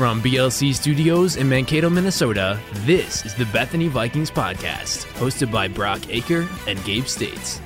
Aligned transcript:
From 0.00 0.22
BLC 0.22 0.74
Studios 0.74 1.36
in 1.36 1.46
Mankato, 1.46 1.90
Minnesota, 1.90 2.58
this 2.86 3.26
is 3.26 3.34
the 3.34 3.44
Bethany 3.44 3.86
Vikings 3.86 4.30
Podcast, 4.30 5.04
hosted 5.18 5.52
by 5.52 5.68
Brock 5.68 5.98
Aker 5.98 6.48
and 6.66 6.82
Gabe 6.86 7.04
States. 7.04 7.60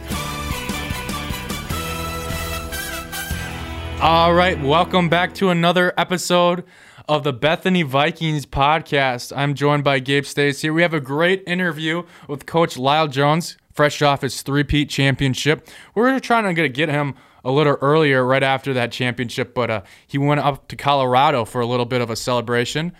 All 4.03 4.35
right, 4.35 4.61
welcome 4.61 5.09
back 5.09 5.33
to 5.35 5.51
another 5.51 5.95
episode 5.97 6.65
of 7.09 7.23
the 7.23 7.33
Bethany 7.33 7.85
Vikings 7.85 8.47
podcast. 8.47 9.33
I'm 9.37 9.55
joined 9.55 9.85
by 9.85 10.01
Gabe 10.01 10.25
States 10.25 10.61
here. 10.61 10.73
We 10.73 10.83
have 10.83 10.93
a 10.93 10.99
great 10.99 11.45
interview 11.47 12.03
with 12.27 12.47
Coach 12.47 12.77
Lyle 12.77 13.07
Jones, 13.07 13.57
fresh 13.73 14.03
off 14.03 14.23
his 14.23 14.43
three-peat 14.43 14.91
championship. 14.91 15.69
We 15.95 16.03
are 16.03 16.19
trying 16.19 16.53
to 16.53 16.69
get 16.69 16.89
him 16.89 17.15
a 17.45 17.51
little 17.51 17.77
earlier, 17.81 18.25
right 18.25 18.43
after 18.43 18.73
that 18.73 18.91
championship, 18.91 19.55
but 19.55 19.71
uh, 19.71 19.83
he 20.07 20.19
went 20.19 20.41
up 20.41 20.69
to 20.69 20.77
Colorado 20.77 21.45
for 21.45 21.61
a 21.61 21.67
little 21.67 21.87
bit 21.87 22.01
of 22.01 22.11
a 22.11 22.17
celebration. 22.17 22.93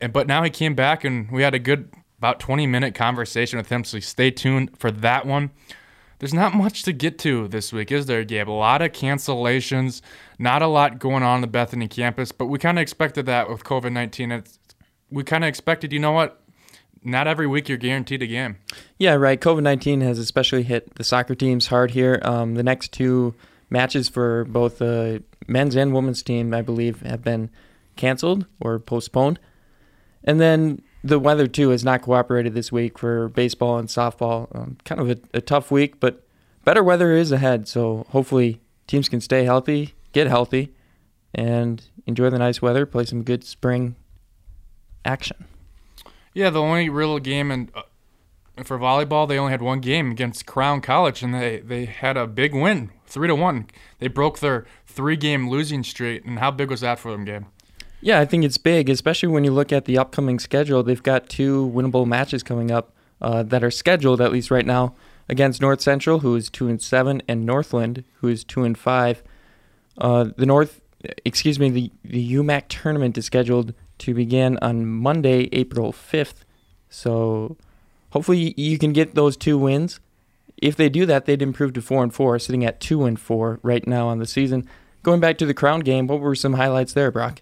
And 0.00 0.12
but 0.12 0.26
now 0.26 0.42
he 0.42 0.50
came 0.50 0.74
back, 0.74 1.04
and 1.04 1.30
we 1.30 1.42
had 1.42 1.54
a 1.54 1.58
good 1.58 1.90
about 2.18 2.38
20 2.38 2.66
minute 2.66 2.94
conversation 2.94 3.56
with 3.56 3.70
him. 3.70 3.82
So 3.82 3.98
stay 3.98 4.30
tuned 4.30 4.78
for 4.78 4.90
that 4.90 5.24
one. 5.24 5.50
There's 6.18 6.34
not 6.34 6.54
much 6.54 6.82
to 6.82 6.92
get 6.92 7.18
to 7.20 7.48
this 7.48 7.72
week, 7.72 7.90
is 7.90 8.04
there, 8.04 8.22
Gabe? 8.24 8.50
A 8.50 8.52
lot 8.52 8.82
of 8.82 8.92
cancellations, 8.92 10.02
not 10.38 10.60
a 10.60 10.66
lot 10.66 10.98
going 10.98 11.22
on 11.22 11.40
the 11.40 11.46
Bethany 11.46 11.88
campus, 11.88 12.30
but 12.30 12.46
we 12.46 12.58
kind 12.58 12.78
of 12.78 12.82
expected 12.82 13.24
that 13.24 13.48
with 13.48 13.64
COVID 13.64 13.92
19. 13.92 14.44
We 15.10 15.24
kind 15.24 15.44
of 15.44 15.48
expected, 15.48 15.94
you 15.94 15.98
know 15.98 16.12
what? 16.12 16.42
Not 17.02 17.26
every 17.26 17.46
week 17.46 17.70
you're 17.70 17.78
guaranteed 17.78 18.20
a 18.20 18.26
game. 18.26 18.58
Yeah, 18.98 19.14
right. 19.14 19.40
COVID 19.40 19.62
19 19.62 20.02
has 20.02 20.18
especially 20.18 20.64
hit 20.64 20.94
the 20.96 21.04
soccer 21.04 21.34
teams 21.34 21.68
hard 21.68 21.92
here. 21.92 22.20
Um, 22.22 22.54
the 22.54 22.62
next 22.62 22.92
two 22.92 23.34
matches 23.70 24.08
for 24.08 24.44
both 24.44 24.78
the 24.78 25.22
men's 25.46 25.76
and 25.76 25.94
women's 25.94 26.22
team, 26.22 26.52
I 26.52 26.62
believe, 26.62 27.00
have 27.02 27.22
been 27.22 27.50
canceled 27.96 28.46
or 28.60 28.78
postponed. 28.78 29.38
And 30.24 30.40
then 30.40 30.82
the 31.02 31.18
weather 31.18 31.46
too 31.46 31.70
has 31.70 31.84
not 31.84 32.02
cooperated 32.02 32.54
this 32.54 32.70
week 32.70 32.98
for 32.98 33.28
baseball 33.28 33.78
and 33.78 33.88
softball. 33.88 34.54
Um, 34.54 34.76
kind 34.84 35.00
of 35.00 35.10
a, 35.10 35.18
a, 35.34 35.40
tough 35.40 35.70
week, 35.70 35.98
but 35.98 36.22
better 36.64 36.82
weather 36.82 37.12
is 37.12 37.32
ahead. 37.32 37.68
So 37.68 38.06
hopefully 38.10 38.60
teams 38.86 39.08
can 39.08 39.20
stay 39.20 39.44
healthy, 39.44 39.94
get 40.12 40.26
healthy, 40.26 40.74
and 41.34 41.82
enjoy 42.06 42.28
the 42.30 42.38
nice 42.38 42.60
weather. 42.60 42.84
Play 42.84 43.04
some 43.04 43.22
good 43.22 43.44
spring 43.44 43.96
action. 45.04 45.44
Yeah, 46.34 46.50
the 46.50 46.60
only 46.60 46.88
real 46.88 47.18
game 47.18 47.50
and 47.50 47.70
uh, 47.74 47.82
for 48.64 48.78
volleyball, 48.78 49.26
they 49.26 49.38
only 49.38 49.52
had 49.52 49.62
one 49.62 49.80
game 49.80 50.10
against 50.10 50.44
Crown 50.46 50.80
College, 50.80 51.22
and 51.22 51.34
they 51.34 51.60
they 51.60 51.86
had 51.86 52.16
a 52.16 52.26
big 52.26 52.54
win 52.54 52.90
three 53.10 53.28
to 53.28 53.34
one. 53.34 53.66
They 53.98 54.08
broke 54.08 54.38
their 54.38 54.66
three 54.86 55.16
game 55.16 55.50
losing 55.50 55.82
streak. 55.84 56.24
And 56.24 56.38
how 56.38 56.50
big 56.50 56.70
was 56.70 56.80
that 56.80 56.98
for 56.98 57.12
them, 57.12 57.24
Gabe? 57.24 57.44
Yeah, 58.00 58.18
I 58.18 58.24
think 58.24 58.44
it's 58.44 58.56
big, 58.56 58.88
especially 58.88 59.28
when 59.28 59.44
you 59.44 59.50
look 59.50 59.72
at 59.72 59.84
the 59.84 59.98
upcoming 59.98 60.38
schedule. 60.38 60.82
They've 60.82 61.02
got 61.02 61.28
two 61.28 61.70
winnable 61.74 62.06
matches 62.06 62.42
coming 62.42 62.70
up 62.70 62.94
uh, 63.20 63.42
that 63.42 63.62
are 63.62 63.70
scheduled, 63.70 64.22
at 64.22 64.32
least 64.32 64.50
right 64.50 64.64
now, 64.64 64.94
against 65.28 65.60
North 65.60 65.82
Central, 65.82 66.20
who 66.20 66.34
is 66.34 66.48
two 66.48 66.68
and 66.68 66.80
seven, 66.80 67.20
and 67.28 67.44
Northland, 67.44 68.04
who 68.14 68.28
is 68.28 68.42
two 68.42 68.64
and 68.64 68.78
five. 68.78 69.22
Uh, 69.98 70.30
the 70.36 70.46
North, 70.46 70.80
excuse 71.26 71.58
me, 71.58 71.68
the 71.68 71.90
the 72.02 72.32
UMAC 72.34 72.68
tournament 72.68 73.18
is 73.18 73.26
scheduled 73.26 73.74
to 73.98 74.14
begin 74.14 74.58
on 74.62 74.86
Monday, 74.86 75.50
April 75.52 75.92
fifth. 75.92 76.46
So 76.88 77.58
hopefully 78.10 78.54
you 78.56 78.78
can 78.78 78.94
get 78.94 79.14
those 79.14 79.36
two 79.36 79.58
wins 79.58 80.00
if 80.60 80.76
they 80.76 80.88
do 80.88 81.06
that, 81.06 81.24
they'd 81.24 81.42
improve 81.42 81.72
to 81.74 81.82
four 81.82 82.02
and 82.02 82.12
four, 82.12 82.38
sitting 82.38 82.64
at 82.64 82.80
two 82.80 83.04
and 83.04 83.18
four 83.18 83.60
right 83.62 83.86
now 83.86 84.08
on 84.08 84.18
the 84.18 84.26
season. 84.26 84.68
Going 85.02 85.20
back 85.20 85.38
to 85.38 85.46
the 85.46 85.54
Crown 85.54 85.80
game, 85.80 86.06
what 86.06 86.20
were 86.20 86.34
some 86.34 86.54
highlights 86.54 86.92
there, 86.92 87.10
Brock? 87.10 87.40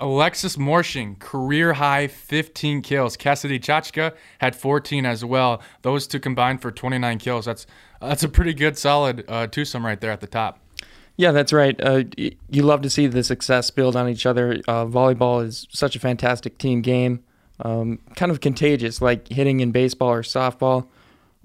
Alexis 0.00 0.56
Morshing, 0.56 1.18
career 1.18 1.74
high 1.74 2.08
15 2.08 2.82
kills. 2.82 3.16
Cassidy 3.16 3.58
Chachka 3.58 4.12
had 4.38 4.54
14 4.56 5.06
as 5.06 5.24
well. 5.24 5.62
Those 5.82 6.06
two 6.06 6.20
combined 6.20 6.60
for 6.60 6.70
29 6.70 7.18
kills. 7.18 7.44
That's 7.46 7.66
that's 8.00 8.22
a 8.22 8.28
pretty 8.28 8.52
good, 8.52 8.76
solid 8.76 9.24
uh, 9.28 9.46
twosome 9.46 9.86
right 9.86 9.98
there 9.98 10.10
at 10.10 10.20
the 10.20 10.26
top. 10.26 10.60
Yeah, 11.16 11.30
that's 11.30 11.52
right. 11.52 11.80
Uh, 11.80 12.04
you 12.16 12.62
love 12.62 12.82
to 12.82 12.90
see 12.90 13.06
the 13.06 13.22
success 13.22 13.70
build 13.70 13.96
on 13.96 14.08
each 14.08 14.26
other. 14.26 14.60
Uh, 14.66 14.84
volleyball 14.84 15.44
is 15.44 15.66
such 15.70 15.94
a 15.96 16.00
fantastic 16.00 16.58
team 16.58 16.82
game, 16.82 17.22
um, 17.60 18.00
kind 18.16 18.32
of 18.32 18.40
contagious, 18.40 19.00
like 19.00 19.28
hitting 19.28 19.60
in 19.60 19.70
baseball 19.70 20.10
or 20.10 20.22
softball 20.22 20.88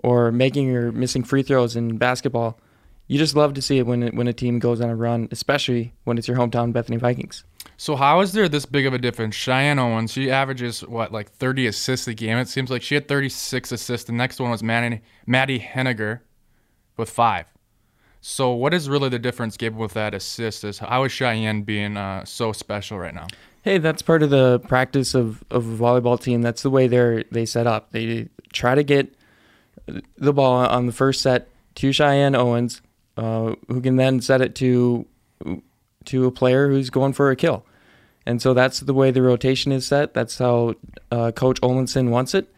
or 0.04 0.32
making 0.32 0.76
or 0.76 0.92
missing 0.92 1.24
free 1.24 1.44
throws 1.44 1.76
in 1.76 1.98
basketball. 1.98 2.60
You 3.08 3.18
just 3.18 3.36
love 3.36 3.54
to 3.56 3.62
see 3.62 3.80
it 3.80 3.88
when 3.88 4.04
it, 4.04 4.14
when 4.14 4.28
a 4.28 4.34
team 4.34 4.60
goes 4.60 4.82
on 4.82 4.90
a 4.90 4.96
run, 4.96 5.28
especially 5.32 5.94
when 6.04 6.18
it's 6.18 6.28
your 6.28 6.38
hometown 6.38 6.72
Bethany 6.72 6.98
Vikings. 6.98 7.44
So 7.76 7.96
how 7.96 8.20
is 8.22 8.34
there 8.34 8.48
this 8.48 8.66
big 8.66 8.86
of 8.86 8.94
a 8.94 8.98
difference? 8.98 9.36
Cheyenne 9.36 9.80
Owens, 9.80 10.12
she 10.12 10.30
averages 10.30 10.82
what 10.82 11.12
like 11.12 11.32
30 11.32 11.68
assists 11.68 12.08
a 12.08 12.14
game. 12.14 12.38
It 12.38 12.48
seems 12.48 12.70
like 12.70 12.82
she 12.82 12.96
had 12.96 13.08
36 13.08 13.72
assists. 13.72 14.06
The 14.06 14.14
next 14.14 14.40
one 14.40 14.52
was 14.52 14.62
Maddie, 14.62 15.02
Maddie 15.26 15.60
Henniger 15.60 16.20
with 16.98 17.10
five. 17.10 17.48
So 18.22 18.52
what 18.52 18.74
is 18.74 18.90
really 18.90 19.10
the 19.10 19.20
difference, 19.20 19.56
Gabe, 19.56 19.78
with 19.78 19.94
that 19.94 20.14
assist? 20.14 20.64
Is 20.64 20.80
how 20.80 21.06
is 21.06 21.12
Cheyenne 21.12 21.64
being 21.64 21.96
uh, 21.96 22.26
so 22.26 22.52
special 22.52 23.00
right 23.00 23.16
now? 23.16 23.28
Hey, 23.64 23.78
that's 23.78 24.02
part 24.02 24.24
of 24.24 24.30
the 24.30 24.60
practice 24.68 25.16
of, 25.16 25.44
of 25.50 25.66
a 25.66 25.84
volleyball 25.84 26.20
team. 26.20 26.42
That's 26.42 26.62
the 26.62 26.70
way 26.70 26.88
they're 26.88 27.24
they 27.32 27.46
set 27.46 27.66
up. 27.66 27.92
They 27.92 28.30
try 28.52 28.76
to 28.76 28.84
get 28.84 29.14
the 30.18 30.34
ball 30.34 30.66
on 30.66 30.86
the 30.86 30.92
first 30.92 31.22
set 31.22 31.50
to 31.76 31.92
Cheyenne 31.92 32.36
Owens, 32.36 32.82
uh, 33.18 33.56
who 33.68 33.82
can 33.82 33.96
then 33.96 34.22
set 34.22 34.42
it 34.42 34.56
to 34.56 35.06
to 36.06 36.26
a 36.26 36.32
player 36.32 36.70
who's 36.70 36.90
going 36.90 37.14
for 37.14 37.30
a 37.30 37.36
kill. 37.36 37.66
And 38.26 38.42
so 38.42 38.54
that's 38.54 38.80
the 38.82 38.94
way 38.94 39.12
the 39.12 39.22
rotation 39.22 39.72
is 39.72 39.88
set. 39.88 40.14
That's 40.14 40.38
how 40.38 40.76
uh, 41.12 41.32
Coach 41.32 41.60
Olinson 41.62 42.10
wants 42.10 42.34
it. 42.34 42.54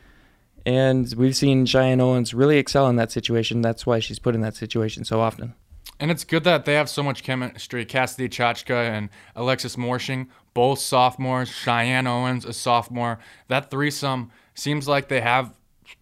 And 0.66 1.12
we've 1.18 1.36
seen 1.36 1.66
Cheyenne 1.66 2.02
Owens 2.02 2.34
really 2.34 2.58
excel 2.58 2.88
in 2.88 2.96
that 2.98 3.12
situation. 3.12 3.62
That's 3.62 3.86
why 3.86 4.00
she's 4.00 4.20
put 4.20 4.36
in 4.36 4.42
that 4.42 4.56
situation 4.56 5.06
so 5.06 5.20
often. 5.20 5.54
And 6.00 6.12
it's 6.12 6.24
good 6.24 6.44
that 6.44 6.66
they 6.66 6.74
have 6.74 6.90
so 6.90 7.04
much 7.04 7.24
chemistry. 7.24 7.86
Cassidy 7.86 8.28
Chachka 8.28 8.90
and 8.90 9.10
Alexis 9.36 9.76
Morshing, 9.76 10.28
both 10.54 10.80
sophomores. 10.80 11.50
Cheyenne 11.50 12.08
Owens, 12.08 12.44
a 12.44 12.54
sophomore. 12.54 13.20
That 13.48 13.72
threesome 13.72 14.32
seems 14.54 14.88
like 14.88 15.08
they 15.08 15.22
have 15.22 15.54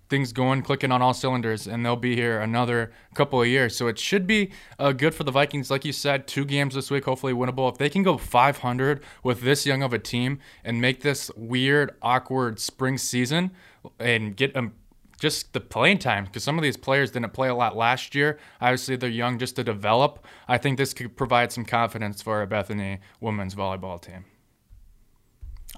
things 0.09 0.33
going, 0.33 0.63
clicking 0.63 0.91
on 0.91 1.01
all 1.01 1.13
cylinders, 1.13 1.67
and 1.67 1.85
they'll 1.85 1.95
be 1.95 2.15
here 2.15 2.41
another 2.41 2.91
couple 3.13 3.41
of 3.41 3.47
years. 3.47 3.77
So 3.77 3.87
it 3.87 3.99
should 3.99 4.25
be 4.25 4.51
uh, 4.79 4.91
good 4.91 5.13
for 5.13 5.23
the 5.23 5.31
Vikings. 5.31 5.69
Like 5.69 5.85
you 5.85 5.93
said, 5.93 6.27
two 6.27 6.45
games 6.45 6.75
this 6.75 6.89
week, 6.89 7.05
hopefully 7.05 7.33
winnable. 7.33 7.71
If 7.71 7.77
they 7.77 7.89
can 7.89 8.03
go 8.03 8.17
500 8.17 9.03
with 9.23 9.41
this 9.41 9.65
young 9.65 9.83
of 9.83 9.93
a 9.93 9.99
team 9.99 10.39
and 10.63 10.81
make 10.81 11.01
this 11.01 11.31
weird, 11.37 11.95
awkward 12.01 12.59
spring 12.59 12.97
season 12.97 13.51
and 13.99 14.35
get 14.35 14.53
them 14.55 14.73
just 15.19 15.53
the 15.53 15.59
playing 15.59 15.99
time, 15.99 16.25
because 16.25 16.43
some 16.43 16.57
of 16.57 16.63
these 16.63 16.77
players 16.77 17.11
didn't 17.11 17.33
play 17.33 17.49
a 17.49 17.55
lot 17.55 17.75
last 17.77 18.15
year. 18.15 18.39
Obviously, 18.61 18.95
they're 18.95 19.09
young 19.09 19.37
just 19.37 19.55
to 19.57 19.63
develop. 19.63 20.25
I 20.47 20.57
think 20.57 20.77
this 20.77 20.93
could 20.93 21.15
provide 21.15 21.51
some 21.51 21.65
confidence 21.65 22.21
for 22.21 22.41
a 22.41 22.47
Bethany 22.47 22.99
women's 23.19 23.53
volleyball 23.53 24.01
team. 24.01 24.25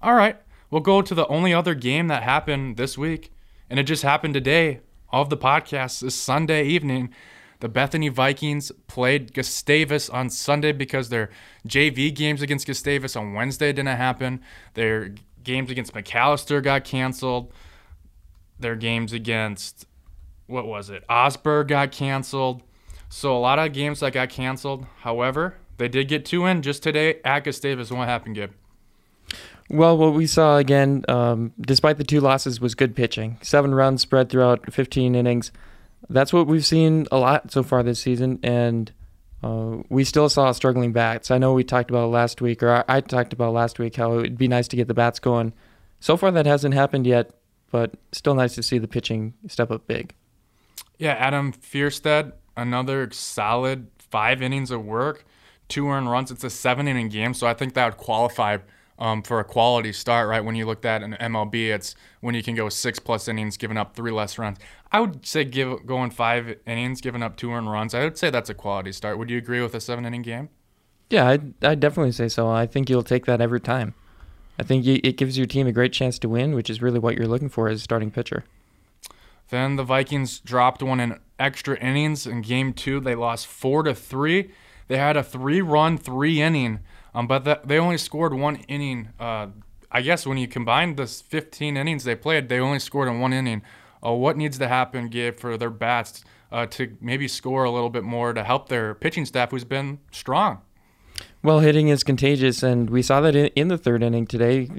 All 0.01 0.13
right, 0.13 0.37
we'll 0.69 0.81
go 0.81 1.01
to 1.01 1.13
the 1.13 1.27
only 1.27 1.53
other 1.53 1.75
game 1.75 2.07
that 2.07 2.23
happened 2.23 2.77
this 2.77 2.97
week 2.97 3.31
and 3.71 3.79
it 3.79 3.83
just 3.83 4.03
happened 4.03 4.33
today 4.33 4.81
of 5.13 5.29
the 5.29 5.37
podcast 5.37 6.01
this 6.01 6.13
Sunday 6.13 6.65
evening. 6.65 7.09
The 7.61 7.69
Bethany 7.69 8.09
Vikings 8.09 8.69
played 8.87 9.33
Gustavus 9.33 10.09
on 10.09 10.29
Sunday 10.29 10.73
because 10.73 11.07
their 11.07 11.29
JV 11.65 12.13
games 12.13 12.41
against 12.41 12.67
Gustavus 12.67 13.15
on 13.15 13.33
Wednesday 13.33 13.71
didn't 13.71 13.95
happen. 13.95 14.41
Their 14.73 15.15
games 15.41 15.71
against 15.71 15.93
Macalester 15.93 16.61
got 16.61 16.83
canceled. 16.83 17.53
Their 18.59 18.75
games 18.75 19.13
against, 19.13 19.85
what 20.47 20.67
was 20.67 20.89
it, 20.89 21.05
Augsburg 21.09 21.69
got 21.69 21.93
canceled. 21.93 22.63
So 23.07 23.37
a 23.37 23.39
lot 23.39 23.57
of 23.57 23.71
games 23.71 24.01
that 24.01 24.11
got 24.11 24.29
canceled. 24.29 24.85
However, 24.99 25.55
they 25.77 25.87
did 25.87 26.09
get 26.09 26.25
two 26.25 26.45
in 26.45 26.61
just 26.61 26.83
today 26.83 27.21
at 27.23 27.45
Gustavus. 27.45 27.89
What 27.89 28.09
happened, 28.09 28.35
Gib? 28.35 28.53
Well, 29.73 29.97
what 29.97 30.13
we 30.13 30.27
saw 30.27 30.57
again, 30.57 31.05
um, 31.07 31.53
despite 31.61 31.97
the 31.97 32.03
two 32.03 32.19
losses, 32.19 32.59
was 32.59 32.75
good 32.75 32.93
pitching. 32.93 33.37
Seven 33.41 33.73
runs 33.73 34.01
spread 34.01 34.29
throughout 34.29 34.69
15 34.71 35.15
innings. 35.15 35.53
That's 36.09 36.33
what 36.33 36.47
we've 36.47 36.65
seen 36.65 37.07
a 37.09 37.17
lot 37.17 37.53
so 37.53 37.63
far 37.63 37.81
this 37.81 38.01
season, 38.01 38.39
and 38.43 38.91
uh, 39.41 39.77
we 39.87 40.03
still 40.03 40.27
saw 40.27 40.51
struggling 40.51 40.91
bats. 40.91 41.31
I 41.31 41.37
know 41.37 41.53
we 41.53 41.63
talked 41.63 41.89
about 41.89 42.09
last 42.09 42.41
week, 42.41 42.61
or 42.61 42.69
I, 42.69 42.97
I 42.97 42.99
talked 42.99 43.31
about 43.31 43.53
last 43.53 43.79
week, 43.79 43.95
how 43.95 44.11
it 44.11 44.17
would 44.17 44.37
be 44.37 44.49
nice 44.49 44.67
to 44.67 44.75
get 44.75 44.89
the 44.89 44.93
bats 44.93 45.19
going. 45.19 45.53
So 46.01 46.17
far, 46.17 46.31
that 46.31 46.45
hasn't 46.45 46.73
happened 46.73 47.07
yet, 47.07 47.31
but 47.71 47.93
still 48.11 48.35
nice 48.35 48.55
to 48.55 48.63
see 48.63 48.77
the 48.77 48.89
pitching 48.89 49.35
step 49.47 49.71
up 49.71 49.87
big. 49.87 50.13
Yeah, 50.97 51.13
Adam 51.13 51.53
Fierstead, 51.53 52.33
another 52.57 53.09
solid 53.13 53.87
five 53.97 54.41
innings 54.41 54.69
of 54.69 54.83
work, 54.83 55.23
two 55.69 55.87
earned 55.87 56.11
runs. 56.11 56.29
It's 56.29 56.43
a 56.43 56.49
seven 56.49 56.89
inning 56.89 57.07
game, 57.07 57.33
so 57.33 57.47
I 57.47 57.53
think 57.53 57.73
that 57.75 57.85
would 57.85 57.97
qualify 57.97 58.57
um, 59.01 59.23
for 59.23 59.39
a 59.39 59.43
quality 59.43 59.91
start, 59.91 60.29
right? 60.29 60.45
When 60.45 60.55
you 60.55 60.67
looked 60.67 60.85
at 60.85 61.01
an 61.01 61.17
MLB, 61.19 61.73
it's 61.73 61.95
when 62.21 62.35
you 62.35 62.43
can 62.43 62.53
go 62.53 62.69
six 62.69 62.99
plus 62.99 63.27
innings, 63.27 63.57
giving 63.57 63.75
up 63.75 63.95
three 63.95 64.11
less 64.11 64.37
runs. 64.37 64.59
I 64.91 64.99
would 64.99 65.25
say 65.25 65.43
give 65.43 65.87
going 65.87 66.11
five 66.11 66.55
innings, 66.67 67.01
giving 67.01 67.23
up 67.23 67.35
two 67.35 67.51
earned 67.51 67.71
runs. 67.71 67.95
I 67.95 68.03
would 68.03 68.17
say 68.17 68.29
that's 68.29 68.51
a 68.51 68.53
quality 68.53 68.91
start. 68.91 69.17
Would 69.17 69.31
you 69.31 69.39
agree 69.39 69.59
with 69.59 69.73
a 69.73 69.81
seven 69.81 70.05
inning 70.05 70.21
game? 70.21 70.49
Yeah, 71.09 71.27
I'd, 71.27 71.65
I'd 71.65 71.79
definitely 71.79 72.11
say 72.11 72.29
so. 72.29 72.47
I 72.47 72.67
think 72.67 72.89
you'll 72.89 73.01
take 73.01 73.25
that 73.25 73.41
every 73.41 73.59
time. 73.59 73.95
I 74.59 74.63
think 74.63 74.85
it 74.85 75.17
gives 75.17 75.35
your 75.35 75.47
team 75.47 75.65
a 75.65 75.71
great 75.71 75.93
chance 75.93 76.19
to 76.19 76.29
win, 76.29 76.53
which 76.53 76.69
is 76.69 76.81
really 76.81 76.99
what 76.99 77.15
you're 77.15 77.27
looking 77.27 77.49
for 77.49 77.67
as 77.69 77.79
a 77.79 77.83
starting 77.83 78.11
pitcher. 78.11 78.43
Then 79.49 79.77
the 79.77 79.83
Vikings 79.83 80.39
dropped 80.39 80.83
one 80.83 80.99
in 80.99 81.19
extra 81.39 81.75
innings 81.79 82.27
in 82.27 82.43
game 82.43 82.71
two. 82.71 82.99
They 82.99 83.15
lost 83.15 83.47
four 83.47 83.81
to 83.81 83.95
three. 83.95 84.51
They 84.87 84.97
had 84.97 85.17
a 85.17 85.23
three-run, 85.23 85.97
three-inning, 85.97 86.81
um, 87.13 87.27
but 87.27 87.43
that, 87.43 87.67
they 87.67 87.77
only 87.77 87.97
scored 87.97 88.33
one 88.33 88.57
inning. 88.67 89.09
Uh, 89.19 89.47
I 89.91 90.01
guess 90.01 90.25
when 90.25 90.37
you 90.37 90.47
combine 90.47 90.95
the 90.95 91.05
15 91.05 91.75
innings 91.75 92.03
they 92.03 92.15
played, 92.15 92.49
they 92.49 92.59
only 92.59 92.79
scored 92.79 93.09
in 93.09 93.19
one 93.19 93.33
inning. 93.33 93.61
Uh, 94.05 94.13
what 94.13 94.37
needs 94.37 94.57
to 94.57 94.67
happen, 94.67 95.09
Gabe, 95.09 95.37
for 95.37 95.57
their 95.57 95.69
bats 95.69 96.23
uh, 96.51 96.65
to 96.67 96.97
maybe 97.01 97.27
score 97.27 97.63
a 97.63 97.71
little 97.71 97.89
bit 97.89 98.03
more 98.03 98.33
to 98.33 98.43
help 98.43 98.69
their 98.69 98.93
pitching 98.95 99.25
staff, 99.25 99.51
who's 99.51 99.63
been 99.63 99.99
strong? 100.11 100.61
Well, 101.43 101.59
hitting 101.59 101.89
is 101.89 102.03
contagious, 102.03 102.63
and 102.63 102.89
we 102.89 103.01
saw 103.01 103.21
that 103.21 103.35
in 103.35 103.67
the 103.67 103.77
third 103.77 104.03
inning 104.03 104.25
today, 104.25 104.69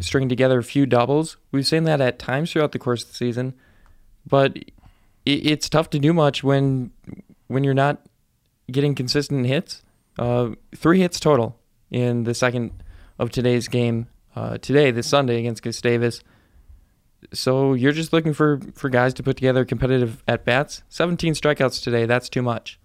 stringing 0.00 0.28
together 0.28 0.58
a 0.58 0.64
few 0.64 0.86
doubles. 0.86 1.36
We've 1.52 1.66
seen 1.66 1.84
that 1.84 2.00
at 2.00 2.18
times 2.18 2.52
throughout 2.52 2.72
the 2.72 2.78
course 2.78 3.02
of 3.02 3.10
the 3.10 3.16
season, 3.16 3.54
but 4.26 4.58
it's 5.26 5.68
tough 5.68 5.90
to 5.90 5.98
do 5.98 6.12
much 6.12 6.42
when 6.42 6.90
when 7.48 7.64
you're 7.64 7.74
not 7.74 8.00
getting 8.70 8.94
consistent 8.94 9.46
hits. 9.46 9.82
Uh, 10.18 10.50
three 10.74 11.00
hits 11.00 11.18
total 11.20 11.59
in 11.90 12.24
the 12.24 12.34
second 12.34 12.82
of 13.18 13.30
today's 13.30 13.68
game 13.68 14.08
uh, 14.36 14.58
today, 14.58 14.90
this 14.90 15.06
Sunday 15.06 15.38
against 15.38 15.62
Gustavus. 15.62 16.22
So 17.32 17.74
you're 17.74 17.92
just 17.92 18.12
looking 18.12 18.32
for, 18.32 18.60
for 18.74 18.88
guys 18.88 19.12
to 19.14 19.22
put 19.22 19.36
together 19.36 19.64
competitive 19.64 20.22
at 20.26 20.44
bats. 20.44 20.82
17 20.88 21.34
strikeouts 21.34 21.82
today, 21.82 22.06
that's 22.06 22.28
too 22.28 22.42
much. 22.42 22.78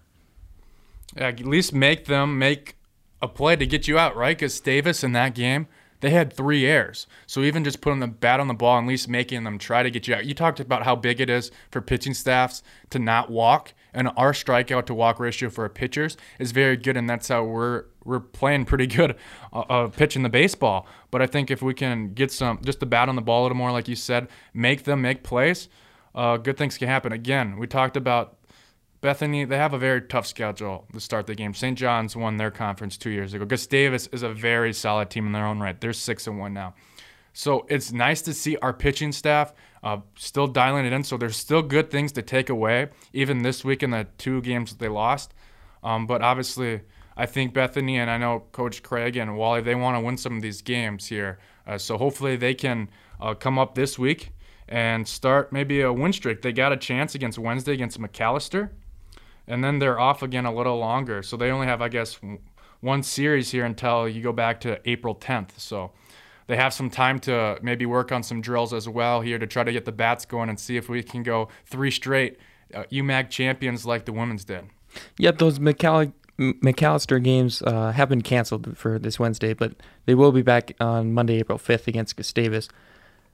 Yeah, 1.16 1.28
at 1.28 1.40
least 1.40 1.74
make 1.74 2.06
them 2.06 2.38
make 2.38 2.76
a 3.22 3.28
play 3.28 3.56
to 3.56 3.66
get 3.66 3.88
you 3.88 3.98
out, 3.98 4.16
right? 4.16 4.38
Because 4.38 5.04
in 5.04 5.14
that 5.14 5.34
game, 5.34 5.68
they 6.02 6.10
had 6.10 6.34
three 6.34 6.66
errors. 6.66 7.08
So 7.26 7.42
even 7.42 7.64
just 7.64 7.82
putting 7.82 8.00
the 8.00 8.08
bat 8.08 8.40
on 8.40 8.48
the 8.48 8.54
ball, 8.54 8.78
at 8.80 8.86
least 8.86 9.08
making 9.08 9.44
them 9.44 9.58
try 9.58 9.82
to 9.82 9.90
get 9.90 10.08
you 10.08 10.16
out. 10.16 10.26
You 10.26 10.34
talked 10.34 10.60
about 10.60 10.84
how 10.84 10.96
big 10.96 11.22
it 11.22 11.30
is 11.30 11.52
for 11.72 11.82
pitching 11.82 12.14
staffs 12.14 12.62
to 12.90 13.00
not 13.00 13.32
walk, 13.32 13.74
and 13.96 14.10
our 14.18 14.34
strikeout 14.34 14.86
to 14.86 14.94
walk 14.94 15.20
ratio 15.20 15.50
for 15.50 15.64
our 15.64 15.70
pitchers 15.70 16.18
is 16.38 16.52
very 16.52 16.78
good, 16.78 16.98
and 16.98 17.10
that's 17.10 17.30
how 17.30 17.44
we're 17.44 17.86
we're 18.04 18.20
playing 18.20 18.66
pretty 18.66 18.86
good 18.88 19.16
uh, 19.52 19.62
uh, 19.62 19.88
pitching 19.88 20.22
the 20.22 20.30
baseball. 20.30 20.86
But 21.10 21.24
I 21.24 21.28
think 21.28 21.50
if 21.50 21.64
we 21.64 21.74
can 21.74 22.14
get 22.14 22.32
some 22.32 22.60
just 22.64 22.80
the 22.80 22.86
bat 22.86 23.10
on 23.10 23.16
the 23.16 23.22
ball 23.22 23.42
a 23.42 23.44
little 23.44 23.58
more, 23.58 23.72
like 23.72 23.88
you 23.88 23.96
said, 23.96 24.28
make 24.54 24.84
them 24.84 25.02
make 25.02 25.24
plays, 25.24 25.70
uh, 26.14 26.38
good 26.38 26.58
things 26.58 26.78
can 26.78 26.88
happen. 26.88 27.12
Again, 27.12 27.58
we 27.58 27.66
talked 27.66 27.98
about 27.98 28.38
Bethany, 29.02 29.46
they 29.46 29.58
have 29.58 29.74
a 29.74 29.78
very 29.78 30.02
tough 30.02 30.26
schedule 30.26 30.88
to 30.92 31.00
start 31.00 31.28
the 31.28 31.36
game. 31.36 31.54
St. 31.54 31.78
John's 31.78 32.16
won 32.16 32.38
their 32.38 32.50
conference 32.50 32.98
two 32.98 33.12
years 33.12 33.36
ago. 33.36 33.46
Gustavus 33.46 34.08
is 34.08 34.24
a 34.24 34.30
very 34.30 34.74
solid 34.74 35.12
team 35.12 35.28
in 35.28 35.32
their 35.32 35.46
own 35.46 35.60
right. 35.60 35.80
They're 35.80 35.94
six 35.94 36.26
and 36.26 36.40
one 36.40 36.54
now. 36.56 36.74
So 37.32 37.68
it's 37.70 37.92
nice 37.92 38.22
to 38.24 38.34
see 38.34 38.58
our 38.58 38.74
pitching 38.74 39.12
staff 39.12 39.54
uh, 39.86 40.00
still 40.18 40.48
dialing 40.48 40.86
it 40.86 40.92
in. 40.92 41.04
So 41.04 41.16
there's 41.16 41.38
still 41.38 41.62
good 41.62 41.92
things 41.92 42.12
to 42.14 42.24
take 42.24 42.50
away, 42.50 42.90
even 43.14 43.44
this 43.44 43.64
week 43.64 43.84
in 43.84 43.92
the 43.92 44.08
two 44.18 44.42
games 44.42 44.72
that 44.72 44.80
they 44.80 44.90
lost. 44.90 45.34
Um, 45.84 46.08
but 46.08 46.24
obviously, 46.24 46.82
I 47.16 47.28
think 47.28 47.54
Bethany 47.54 47.98
and 48.00 48.10
I 48.10 48.18
know 48.18 48.44
Coach 48.52 48.82
Craig 48.82 49.16
and 49.16 49.38
Wally, 49.38 49.62
they 49.62 49.76
want 49.76 49.96
to 49.96 50.02
win 50.02 50.18
some 50.18 50.36
of 50.36 50.42
these 50.42 50.64
games 50.64 51.08
here. 51.08 51.38
Uh, 51.68 51.78
so 51.78 51.98
hopefully 51.98 52.36
they 52.36 52.56
can 52.56 52.90
uh, 53.22 53.36
come 53.36 53.60
up 53.60 53.76
this 53.76 53.98
week 53.98 54.32
and 54.68 55.08
start 55.08 55.54
maybe 55.54 55.82
a 55.82 55.94
win 55.94 56.12
streak. 56.12 56.42
They 56.42 56.52
got 56.52 56.72
a 56.72 56.78
chance 56.78 57.14
against 57.14 57.38
Wednesday 57.38 57.74
against 57.74 58.02
Macalester, 58.02 58.72
and 59.48 59.64
then 59.64 59.78
they're 59.78 60.00
off 60.00 60.24
again 60.24 60.46
a 60.46 60.54
little 60.54 60.80
longer. 60.80 61.22
So 61.22 61.38
they 61.38 61.52
only 61.52 61.68
have, 61.68 61.84
I 61.84 61.90
guess, 61.90 62.20
one 62.82 63.04
series 63.04 63.52
here 63.52 63.66
until 63.66 64.10
you 64.10 64.24
go 64.24 64.34
back 64.34 64.60
to 64.62 64.82
April 64.90 65.16
10th. 65.16 65.52
So 65.60 65.92
they 66.48 66.56
have 66.56 66.74
some 66.74 66.90
time 66.90 67.20
to 67.20 67.58
maybe 67.62 67.86
work 67.86 68.12
on 68.12 68.24
some 68.24 68.42
drills 68.42 68.74
as 68.74 68.88
well 68.88 69.22
here 69.22 69.40
to 69.40 69.48
try 69.48 69.64
to 69.64 69.72
get 69.72 69.86
the 69.86 69.92
bats 69.92 70.26
going 70.26 70.50
and 70.50 70.60
see 70.60 70.78
if 70.78 70.90
we 70.90 71.02
can 71.02 71.24
go 71.24 71.50
three 71.66 71.92
straight 71.92 72.38
uh, 72.74 72.84
UMAC 72.92 73.30
champions 73.30 73.86
like 73.86 74.06
the 74.06 74.14
women's 74.14 74.46
did. 74.46 74.66
Yep, 75.18 75.40
those 75.40 75.60
McCall- 75.60 76.14
Macalester 76.38 77.24
games 77.24 77.62
uh, 77.62 77.92
have 77.92 78.10
been 78.10 78.22
canceled 78.22 78.78
for 78.78 79.00
this 79.00 79.20
Wednesday, 79.20 79.54
but 79.54 79.74
they 80.06 80.16
will 80.16 80.32
be 80.32 80.42
back 80.42 80.76
on 80.80 81.14
Monday, 81.14 81.40
April 81.40 81.58
5th 81.58 81.88
against 81.88 82.16
Gustavus. 82.16 82.70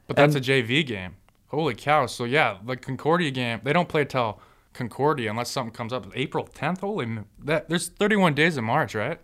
But 0.07 0.15
that's 0.15 0.35
and, 0.35 0.47
a 0.47 0.47
JV 0.47 0.85
game. 0.85 1.15
Holy 1.47 1.75
cow. 1.75 2.05
So, 2.05 2.23
yeah, 2.23 2.57
the 2.65 2.77
Concordia 2.77 3.31
game, 3.31 3.59
they 3.63 3.73
don't 3.73 3.89
play 3.89 4.05
till 4.05 4.39
Concordia 4.73 5.29
unless 5.29 5.51
something 5.51 5.73
comes 5.73 5.91
up. 5.91 6.07
April 6.15 6.47
10th. 6.47 6.79
Holy, 6.79 7.19
that 7.43 7.69
there's 7.69 7.89
31 7.89 8.33
days 8.33 8.57
in 8.57 8.63
March, 8.63 8.95
right? 8.95 9.19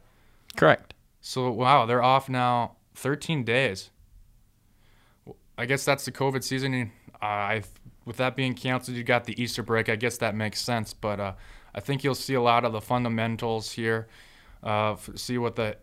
Correct. 0.55 0.93
So 1.21 1.51
wow, 1.51 1.85
they're 1.85 2.03
off 2.03 2.29
now 2.29 2.76
13 2.97 3.43
days. 3.43 3.89
I 5.57 5.65
guess 5.65 5.85
that's 5.85 6.05
the 6.05 6.11
COVID 6.11 6.43
season. 6.43 6.91
Uh, 7.21 7.25
I, 7.25 7.63
with 8.05 8.17
that 8.17 8.35
being 8.35 8.53
canceled, 8.53 8.97
you 8.97 9.03
got 9.03 9.25
the 9.25 9.41
Easter 9.41 9.63
break. 9.63 9.89
I 9.89 9.95
guess 9.95 10.17
that 10.17 10.35
makes 10.35 10.61
sense. 10.61 10.93
But 10.93 11.19
uh, 11.19 11.33
I 11.73 11.79
think 11.79 12.03
you'll 12.03 12.15
see 12.15 12.35
a 12.35 12.41
lot 12.41 12.65
of 12.65 12.73
the 12.73 12.81
fundamentals 12.81 13.71
here. 13.71 14.07
Uh, 14.61 14.95
see 15.15 15.37
what 15.37 15.55
the 15.55 15.77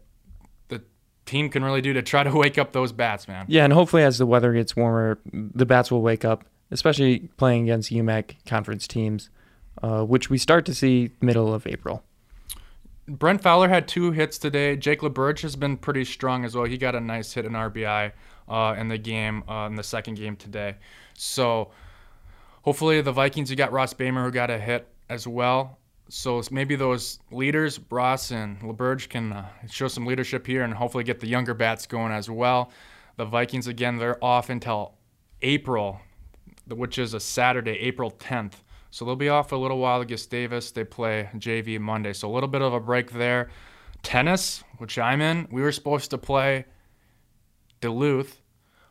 the 0.69 0.83
team 1.27 1.49
can 1.49 1.65
really 1.65 1.81
do 1.81 1.93
to 1.93 2.03
try 2.03 2.23
to 2.23 2.31
wake 2.37 2.59
up 2.59 2.73
those 2.73 2.93
bats, 2.93 3.27
man. 3.27 3.47
Yeah, 3.49 3.65
and 3.65 3.73
hopefully 3.73 4.03
as 4.03 4.19
the 4.19 4.27
weather 4.27 4.53
gets 4.53 4.77
warmer, 4.77 5.19
the 5.33 5.67
bats 5.67 5.91
will 5.91 6.03
wake 6.03 6.25
up, 6.25 6.45
especially 6.71 7.29
playing 7.37 7.65
against 7.65 7.91
UMAC 7.91 8.45
conference 8.47 8.87
teams 8.87 9.31
uh, 9.83 10.03
which 10.05 10.31
we 10.31 10.39
start 10.39 10.65
to 10.67 10.75
see 10.75 11.11
middle 11.21 11.53
of 11.53 11.67
April. 11.67 12.03
Brent 13.07 13.43
Fowler 13.43 13.69
had 13.69 13.87
two 13.87 14.13
hits 14.13 14.39
today. 14.39 14.77
Jake 14.77 15.01
LaBerge 15.01 15.43
has 15.43 15.57
been 15.57 15.77
pretty 15.77 16.05
strong 16.05 16.45
as 16.45 16.55
well. 16.55 16.65
He 16.65 16.79
got 16.79 16.95
a 16.95 17.01
nice 17.01 17.33
hit 17.33 17.45
in 17.45 17.53
RBI 17.53 18.13
uh, 18.49 18.75
in 18.79 18.89
the 18.89 18.97
game, 18.97 19.45
uh, 19.49 19.67
in 19.67 19.75
the 19.75 19.83
second 19.83 20.15
game 20.15 20.37
today. 20.37 20.77
So 21.13 21.71
hopefully 22.63 23.03
the 23.03 23.13
Vikings, 23.13 23.51
you 23.51 23.57
got 23.57 23.73
Ross 23.73 23.93
Bamer 23.93 24.25
who 24.25 24.31
got 24.31 24.51
a 24.51 24.59
hit 24.59 24.89
as 25.11 25.27
well. 25.27 25.79
So 26.09 26.43
maybe 26.51 26.77
those 26.77 27.19
leaders, 27.31 27.79
Ross 27.91 28.31
and 28.31 28.61
LaBerge, 28.61 29.09
can 29.09 29.33
uh, 29.33 29.49
show 29.71 29.89
some 29.89 30.07
leadership 30.07 30.47
here 30.47 30.63
and 30.63 30.73
hopefully 30.73 31.05
get 31.05 31.21
the 31.21 31.27
younger 31.27 31.55
bats 31.55 31.87
going 31.87 32.13
as 32.13 32.31
well. 32.31 32.71
The 33.17 33.25
Vikings, 33.27 33.67
again, 33.67 33.99
they're 33.99 34.23
off 34.25 34.49
until 34.49 34.95
April, 35.43 36.01
which 36.69 36.99
is 36.99 37.15
a 37.15 37.21
Saturday, 37.21 37.73
April 37.73 38.11
10th. 38.11 38.55
So 38.95 39.05
they'll 39.05 39.17
be 39.17 39.29
off 39.29 39.49
for 39.49 39.57
a 39.57 39.59
little 39.59 39.79
while 39.79 40.03
against 40.03 40.31
Davis. 40.31 40.71
They 40.71 40.85
play 40.85 41.29
JV 41.35 41.81
Monday. 41.81 42.13
So 42.13 42.31
a 42.31 42.33
little 42.33 42.49
bit 42.49 42.63
of 42.63 42.73
a 42.73 42.79
break 42.79 43.11
there. 43.11 43.51
Tennis, 44.05 44.63
which 44.79 45.01
I'm 45.01 45.21
in, 45.21 45.49
we 45.51 45.63
were 45.63 45.73
supposed 45.73 46.13
to 46.13 46.19
play 46.19 46.67
Duluth, 47.81 48.41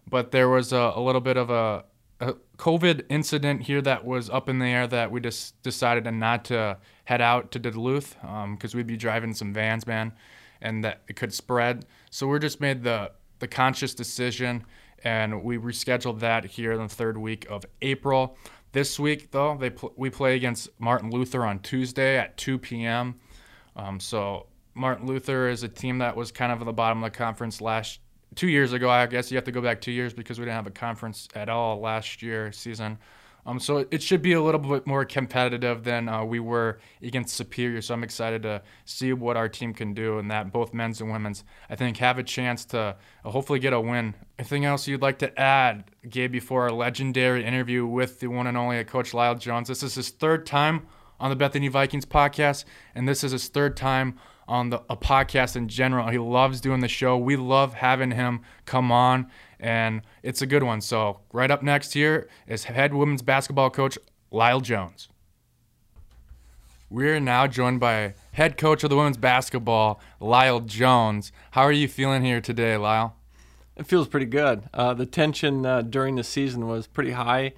but 0.05 0.31
there 0.31 0.50
was 0.50 0.74
a, 0.74 0.91
a 0.93 1.00
little 1.00 1.22
bit 1.22 1.38
of 1.38 1.50
a, 1.50 1.86
a, 2.19 2.33
COVID 2.57 3.05
incident 3.07 3.62
here 3.62 3.81
that 3.81 4.03
was 4.03 4.29
up 4.29 4.50
in 4.50 4.60
the 4.60 4.65
air 4.65 4.88
that 4.88 5.10
we 5.10 5.22
just 5.22 5.62
decided 5.63 6.03
not 6.13 6.43
to 6.45 6.79
head 7.05 7.22
out 7.22 7.51
to 7.51 7.60
Duluth 7.60 8.17
because 8.19 8.74
um, 8.74 8.77
we'd 8.77 8.88
be 8.88 8.98
driving 8.98 9.33
some 9.33 9.53
vans, 9.53 9.88
man, 9.88 10.12
and 10.60 10.83
that 10.83 11.03
it 11.07 11.15
could 11.15 11.33
spread. 11.33 11.86
So 12.10 12.27
we 12.27 12.39
just 12.39 12.60
made 12.60 12.83
the 12.83 13.12
the 13.39 13.48
conscious 13.48 13.93
decision 13.93 14.65
and 15.03 15.43
we 15.43 15.57
rescheduled 15.57 16.19
that 16.19 16.45
here 16.45 16.74
in 16.74 16.79
the 16.79 16.89
third 16.89 17.17
week 17.17 17.45
of 17.50 17.65
April. 17.81 18.38
This 18.74 19.00
week, 19.00 19.30
though, 19.30 19.56
they 19.56 19.70
pl- 19.70 19.94
we 19.96 20.10
play 20.10 20.36
against 20.36 20.68
Martin 20.80 21.12
Luther 21.12 21.46
on 21.46 21.60
Tuesday 21.60 22.18
at 22.18 22.38
2 22.38 22.58
p.m. 22.58 23.20
Um, 23.75 24.00
so 24.00 24.48
Martin 24.74 25.06
Luther 25.06 25.48
is 25.48 25.62
a 25.62 25.68
team 25.68 26.00
that 26.00 26.15
was 26.15 26.32
kind 26.32 26.51
of 26.51 26.60
at 26.60 26.65
the 26.65 26.74
bottom 26.74 27.03
of 27.03 27.12
the 27.12 27.15
conference 27.15 27.62
last 27.62 28.00
two 28.34 28.48
years 28.48 28.74
ago. 28.74 28.89
I 28.89 29.06
guess 29.06 29.32
you 29.32 29.38
have 29.38 29.46
to 29.46 29.51
go 29.51 29.62
back 29.62 29.80
two 29.80 29.92
years 29.92 30.12
because 30.12 30.39
we 30.39 30.46
didn't 30.46 30.56
have 30.56 30.65
a 30.65 30.72
conference 30.72 31.27
at 31.36 31.50
all 31.50 31.80
last 31.80 32.24
year 32.24 32.51
season. 32.51 32.98
Um, 33.45 33.59
so 33.59 33.85
it 33.91 34.01
should 34.01 34.21
be 34.21 34.33
a 34.33 34.41
little 34.41 34.59
bit 34.59 34.88
more 34.88 35.03
competitive 35.05 35.83
than 35.83 36.07
uh, 36.07 36.23
we 36.23 36.39
were 36.39 36.79
against 37.01 37.35
Superior. 37.35 37.81
So 37.81 37.93
I'm 37.93 38.03
excited 38.03 38.43
to 38.43 38.62
see 38.85 39.12
what 39.12 39.35
our 39.35 39.50
team 39.50 39.73
can 39.73 39.93
do, 39.93 40.17
and 40.17 40.31
that 40.31 40.51
both 40.51 40.73
men's 40.73 41.01
and 41.01 41.12
women's, 41.12 41.43
I 41.69 41.75
think, 41.75 41.97
have 41.97 42.17
a 42.17 42.23
chance 42.23 42.63
to 42.65 42.95
uh, 43.25 43.29
hopefully 43.29 43.59
get 43.59 43.73
a 43.73 43.81
win. 43.81 44.15
Anything 44.39 44.65
else 44.65 44.88
you'd 44.88 45.01
like 45.01 45.19
to 45.19 45.39
add, 45.39 45.85
Gabe, 46.09 46.31
before 46.31 46.63
our 46.63 46.71
legendary 46.71 47.43
interview 47.43 47.85
with 47.85 48.19
the 48.19 48.27
one 48.27 48.47
and 48.47 48.57
only 48.57 48.83
Coach 48.85 49.13
Lyle 49.13 49.35
Jones? 49.35 49.67
This 49.67 49.83
is 49.83 49.95
his 49.95 50.09
third 50.09 50.45
time 50.45 50.88
on 51.19 51.29
the 51.29 51.35
Bethany 51.35 51.67
Vikings 51.67 52.05
podcast, 52.05 52.65
and 52.95 53.07
this 53.07 53.23
is 53.23 53.31
his 53.31 53.47
third 53.50 53.75
time 53.75 54.17
on 54.47 54.69
the 54.69 54.81
a 54.89 54.97
podcast 54.97 55.55
in 55.55 55.67
general. 55.67 56.09
He 56.09 56.17
loves 56.17 56.62
doing 56.62 56.81
the 56.81 56.88
show. 56.88 57.17
We 57.17 57.35
love 57.35 57.75
having 57.75 58.12
him 58.12 58.41
come 58.65 58.91
on 58.91 59.29
and 59.63 60.01
it's 60.22 60.41
a 60.41 60.46
good 60.46 60.62
one. 60.62 60.82
So, 60.82 61.22
right 61.32 61.50
up 61.50 61.63
next 61.63 61.93
here 61.93 62.27
is 62.46 62.65
head 62.65 62.93
women's 62.93 63.22
basketball 63.22 63.70
coach 63.70 63.98
Lyle 64.29 64.60
Jones. 64.60 65.08
We're 66.89 67.22
now 67.22 67.48
joined 67.48 67.79
by 67.79 68.13
head 68.34 68.58
coach 68.58 68.84
of 68.84 68.89
the 68.89 68.98
women's 68.98 69.17
basketball, 69.17 70.01
Lyle 70.20 70.60
Jones. 70.60 71.32
How 71.51 71.62
are 71.62 71.72
you 71.72 71.88
feeling 71.88 72.24
here 72.24 72.41
today, 72.41 72.75
Lyle? 72.77 73.15
It 73.77 73.88
feels 73.88 74.08
pretty 74.08 74.27
good. 74.27 74.63
Uh, 74.74 74.93
the 74.93 75.05
tension 75.05 75.65
uh, 75.65 75.82
during 75.82 76.17
the 76.17 76.24
season 76.24 76.67
was 76.67 76.86
pretty 76.86 77.12
high. 77.12 77.53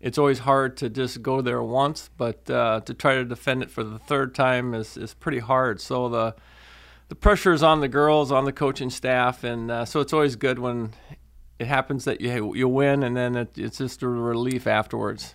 It's 0.00 0.16
always 0.16 0.38
hard 0.38 0.76
to 0.78 0.88
just 0.88 1.22
go 1.22 1.42
there 1.42 1.62
once, 1.62 2.08
but 2.16 2.48
uh, 2.48 2.80
to 2.86 2.94
try 2.94 3.16
to 3.16 3.24
defend 3.24 3.64
it 3.64 3.70
for 3.70 3.82
the 3.82 3.98
third 3.98 4.32
time 4.34 4.74
is, 4.74 4.96
is 4.96 5.12
pretty 5.12 5.40
hard. 5.40 5.80
So 5.80 6.08
the 6.08 6.36
the 7.08 7.14
pressure 7.14 7.54
is 7.54 7.62
on 7.62 7.80
the 7.80 7.88
girls, 7.88 8.30
on 8.30 8.44
the 8.44 8.52
coaching 8.52 8.90
staff, 8.90 9.42
and 9.42 9.70
uh, 9.70 9.84
so 9.86 10.00
it's 10.00 10.12
always 10.12 10.36
good 10.36 10.58
when 10.58 10.92
it 11.58 11.66
happens 11.66 12.04
that 12.04 12.20
you 12.20 12.54
you 12.54 12.68
win, 12.68 13.02
and 13.02 13.16
then 13.16 13.36
it, 13.36 13.56
it's 13.56 13.78
just 13.78 14.02
a 14.02 14.08
relief 14.08 14.66
afterwards. 14.66 15.34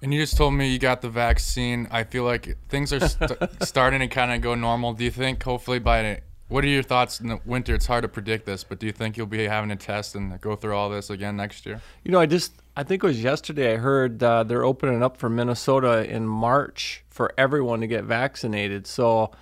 And 0.00 0.14
you 0.14 0.20
just 0.20 0.36
told 0.36 0.54
me 0.54 0.70
you 0.70 0.78
got 0.78 1.02
the 1.02 1.10
vaccine. 1.10 1.88
I 1.90 2.04
feel 2.04 2.22
like 2.22 2.56
things 2.68 2.92
are 2.92 3.00
st- 3.00 3.32
starting 3.62 3.98
to 3.98 4.06
kind 4.06 4.32
of 4.32 4.40
go 4.40 4.54
normal. 4.54 4.92
Do 4.92 5.02
you 5.02 5.10
think 5.10 5.42
hopefully 5.42 5.80
by 5.80 6.20
what 6.48 6.64
are 6.64 6.68
your 6.68 6.84
thoughts 6.84 7.20
in 7.20 7.28
the 7.28 7.40
winter? 7.44 7.74
It's 7.74 7.86
hard 7.86 8.02
to 8.02 8.08
predict 8.08 8.46
this, 8.46 8.62
but 8.64 8.78
do 8.78 8.86
you 8.86 8.92
think 8.92 9.16
you'll 9.16 9.26
be 9.26 9.44
having 9.44 9.70
a 9.70 9.76
test 9.76 10.14
and 10.14 10.40
go 10.40 10.54
through 10.54 10.74
all 10.74 10.88
this 10.88 11.10
again 11.10 11.36
next 11.36 11.66
year? 11.66 11.80
You 12.04 12.12
know, 12.12 12.20
I 12.20 12.26
just 12.26 12.52
I 12.76 12.84
think 12.84 13.02
it 13.02 13.06
was 13.06 13.22
yesterday 13.22 13.74
I 13.74 13.76
heard 13.76 14.22
uh, 14.22 14.44
they're 14.44 14.64
opening 14.64 15.02
up 15.02 15.16
for 15.16 15.28
Minnesota 15.28 16.08
in 16.08 16.26
March 16.26 17.04
for 17.10 17.32
everyone 17.36 17.80
to 17.80 17.88
get 17.88 18.04
vaccinated. 18.04 18.86
So 18.86 19.32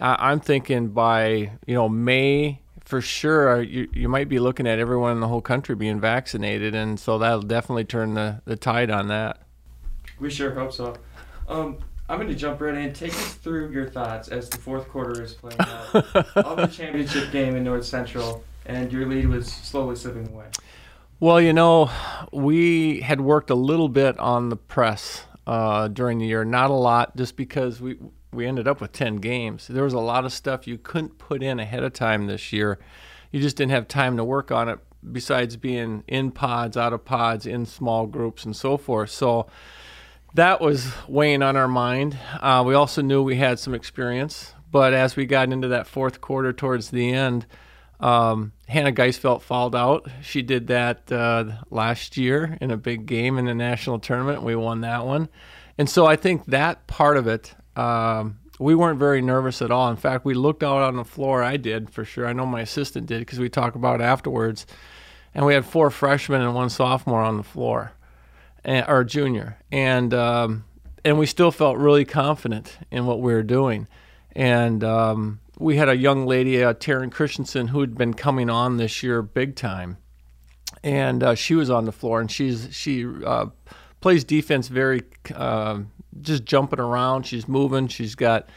I, 0.00 0.30
I'm 0.30 0.40
thinking 0.40 0.88
by 0.88 1.52
you 1.66 1.74
know 1.74 1.88
May 1.88 2.60
for 2.94 3.00
sure 3.00 3.60
you 3.60 3.88
you 3.92 4.08
might 4.08 4.28
be 4.28 4.38
looking 4.38 4.68
at 4.68 4.78
everyone 4.78 5.10
in 5.10 5.18
the 5.18 5.26
whole 5.26 5.40
country 5.40 5.74
being 5.74 5.98
vaccinated, 5.98 6.76
and 6.76 7.00
so 7.00 7.18
that'll 7.18 7.42
definitely 7.42 7.84
turn 7.84 8.14
the 8.14 8.40
the 8.44 8.54
tide 8.54 8.88
on 8.88 9.08
that. 9.08 9.40
We 10.20 10.30
sure 10.30 10.54
hope 10.54 10.72
so. 10.72 10.94
Um, 11.48 11.78
I'm 12.08 12.18
going 12.18 12.28
to 12.28 12.36
jump 12.36 12.60
right 12.60 12.76
in. 12.76 12.92
Take 12.92 13.12
us 13.12 13.34
through 13.34 13.72
your 13.72 13.90
thoughts 13.90 14.28
as 14.28 14.48
the 14.48 14.58
fourth 14.58 14.88
quarter 14.88 15.20
is 15.24 15.34
playing 15.34 15.58
out 15.58 15.92
of 16.36 16.56
the 16.56 16.68
championship 16.68 17.32
game 17.32 17.56
in 17.56 17.64
North 17.64 17.84
Central, 17.84 18.44
and 18.64 18.92
your 18.92 19.08
lead 19.08 19.26
was 19.26 19.48
slowly 19.48 19.96
slipping 19.96 20.28
away. 20.28 20.46
Well, 21.18 21.40
you 21.40 21.52
know, 21.52 21.90
we 22.32 23.00
had 23.00 23.20
worked 23.20 23.50
a 23.50 23.56
little 23.56 23.88
bit 23.88 24.16
on 24.20 24.50
the 24.50 24.56
press 24.56 25.24
uh, 25.48 25.88
during 25.88 26.18
the 26.18 26.26
year. 26.26 26.44
Not 26.44 26.70
a 26.70 26.74
lot, 26.74 27.16
just 27.16 27.36
because 27.36 27.80
we 27.80 27.98
we 28.34 28.46
ended 28.46 28.68
up 28.68 28.80
with 28.80 28.92
ten 28.92 29.16
games. 29.16 29.68
There 29.68 29.84
was 29.84 29.94
a 29.94 30.00
lot 30.00 30.24
of 30.24 30.32
stuff 30.32 30.66
you 30.66 30.78
couldn't 30.78 31.18
put 31.18 31.42
in 31.42 31.60
ahead 31.60 31.82
of 31.82 31.92
time 31.92 32.26
this 32.26 32.52
year. 32.52 32.78
You 33.30 33.40
just 33.40 33.56
didn't 33.56 33.72
have 33.72 33.88
time 33.88 34.16
to 34.16 34.24
work 34.24 34.50
on 34.50 34.68
it. 34.68 34.78
Besides 35.12 35.56
being 35.58 36.02
in 36.08 36.30
pods, 36.30 36.78
out 36.78 36.94
of 36.94 37.04
pods, 37.04 37.44
in 37.44 37.66
small 37.66 38.06
groups, 38.06 38.46
and 38.46 38.56
so 38.56 38.78
forth. 38.78 39.10
So 39.10 39.46
that 40.32 40.62
was 40.62 40.92
weighing 41.06 41.42
on 41.42 41.56
our 41.56 41.68
mind. 41.68 42.18
Uh, 42.40 42.64
we 42.66 42.72
also 42.72 43.02
knew 43.02 43.22
we 43.22 43.36
had 43.36 43.58
some 43.58 43.74
experience, 43.74 44.54
but 44.72 44.94
as 44.94 45.14
we 45.14 45.26
got 45.26 45.52
into 45.52 45.68
that 45.68 45.86
fourth 45.86 46.22
quarter 46.22 46.54
towards 46.54 46.90
the 46.90 47.12
end, 47.12 47.44
um, 48.00 48.52
Hannah 48.66 48.92
Geisfeld 48.92 49.42
fouled 49.42 49.76
out. 49.76 50.08
She 50.22 50.40
did 50.40 50.68
that 50.68 51.12
uh, 51.12 51.58
last 51.70 52.16
year 52.16 52.56
in 52.60 52.70
a 52.70 52.76
big 52.78 53.04
game 53.04 53.36
in 53.36 53.44
the 53.44 53.54
national 53.54 53.98
tournament. 53.98 54.42
We 54.42 54.56
won 54.56 54.80
that 54.80 55.04
one. 55.04 55.28
And 55.76 55.88
so 55.90 56.06
I 56.06 56.16
think 56.16 56.46
that 56.46 56.86
part 56.86 57.18
of 57.18 57.26
it, 57.26 57.54
um, 57.76 58.38
we 58.58 58.74
weren't 58.74 58.98
very 58.98 59.20
nervous 59.20 59.60
at 59.62 59.70
all. 59.70 59.90
In 59.90 59.96
fact, 59.96 60.24
we 60.24 60.34
looked 60.34 60.62
out 60.62 60.82
on 60.82 60.96
the 60.96 61.04
floor. 61.04 61.42
I 61.42 61.56
did 61.56 61.90
for 61.90 62.04
sure. 62.04 62.26
I 62.26 62.32
know 62.32 62.46
my 62.46 62.60
assistant 62.60 63.06
did 63.06 63.20
because 63.20 63.38
we 63.38 63.48
talked 63.48 63.76
about 63.76 64.00
it 64.00 64.04
afterwards. 64.04 64.66
And 65.34 65.44
we 65.44 65.54
had 65.54 65.64
four 65.64 65.90
freshmen 65.90 66.40
and 66.40 66.54
one 66.54 66.70
sophomore 66.70 67.20
on 67.20 67.36
the 67.36 67.42
floor 67.42 67.92
and, 68.64 68.86
or 68.88 69.04
junior, 69.04 69.58
and 69.70 70.14
um, 70.14 70.64
and 71.04 71.18
we 71.18 71.26
still 71.26 71.50
felt 71.50 71.76
really 71.76 72.04
confident 72.04 72.78
in 72.90 73.06
what 73.06 73.20
we 73.20 73.32
were 73.32 73.42
doing. 73.42 73.86
And 74.32 74.82
um, 74.82 75.40
we 75.58 75.76
had 75.76 75.88
a 75.88 75.96
young 75.96 76.26
lady, 76.26 76.64
uh, 76.64 76.74
Taryn 76.74 77.12
Christensen, 77.12 77.68
who 77.68 77.80
had 77.80 77.96
been 77.96 78.14
coming 78.14 78.48
on 78.50 78.78
this 78.78 79.02
year 79.02 79.22
big 79.22 79.54
time, 79.54 79.98
and 80.82 81.22
uh, 81.22 81.34
she 81.34 81.54
was 81.54 81.70
on 81.70 81.84
the 81.84 81.92
floor, 81.92 82.20
and 82.20 82.30
she's 82.30 82.68
she 82.72 83.04
uh, 83.04 83.46
plays 84.00 84.24
defense 84.24 84.68
very 84.68 85.02
uh, 85.34 85.80
just 86.20 86.44
jumping 86.44 86.80
around. 86.80 87.24
She's 87.24 87.48
moving. 87.48 87.88
She's 87.88 88.14
got 88.14 88.48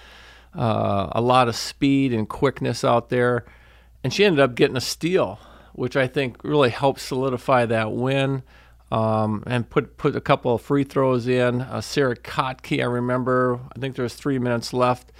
uh, 0.56 1.10
a 1.12 1.22
lot 1.22 1.48
of 1.48 1.56
speed 1.56 2.14
and 2.14 2.28
quickness 2.28 2.84
out 2.84 3.10
there, 3.10 3.46
and 4.04 4.14
she 4.14 4.26
ended 4.26 4.40
up 4.40 4.56
getting 4.56 4.78
a 4.78 4.82
steal, 4.82 5.40
which 5.74 5.96
I 5.96 6.08
think 6.08 6.44
really 6.44 6.70
helped 6.70 7.00
solidify 7.00 7.66
that 7.66 7.92
win 7.92 8.44
um, 8.92 9.44
and 9.46 9.70
put 9.70 9.98
put 9.98 10.16
a 10.16 10.22
couple 10.22 10.56
of 10.56 10.62
free 10.62 10.84
throws 10.84 11.28
in. 11.28 11.62
Uh, 11.62 11.82
Sarah 11.82 12.16
Kotke, 12.16 12.82
I 12.82 12.86
remember, 12.86 13.60
I 13.76 13.80
think 13.80 13.96
there 13.96 14.04
was 14.04 14.16
three 14.16 14.40
minutes 14.40 14.74
left. 14.74 15.12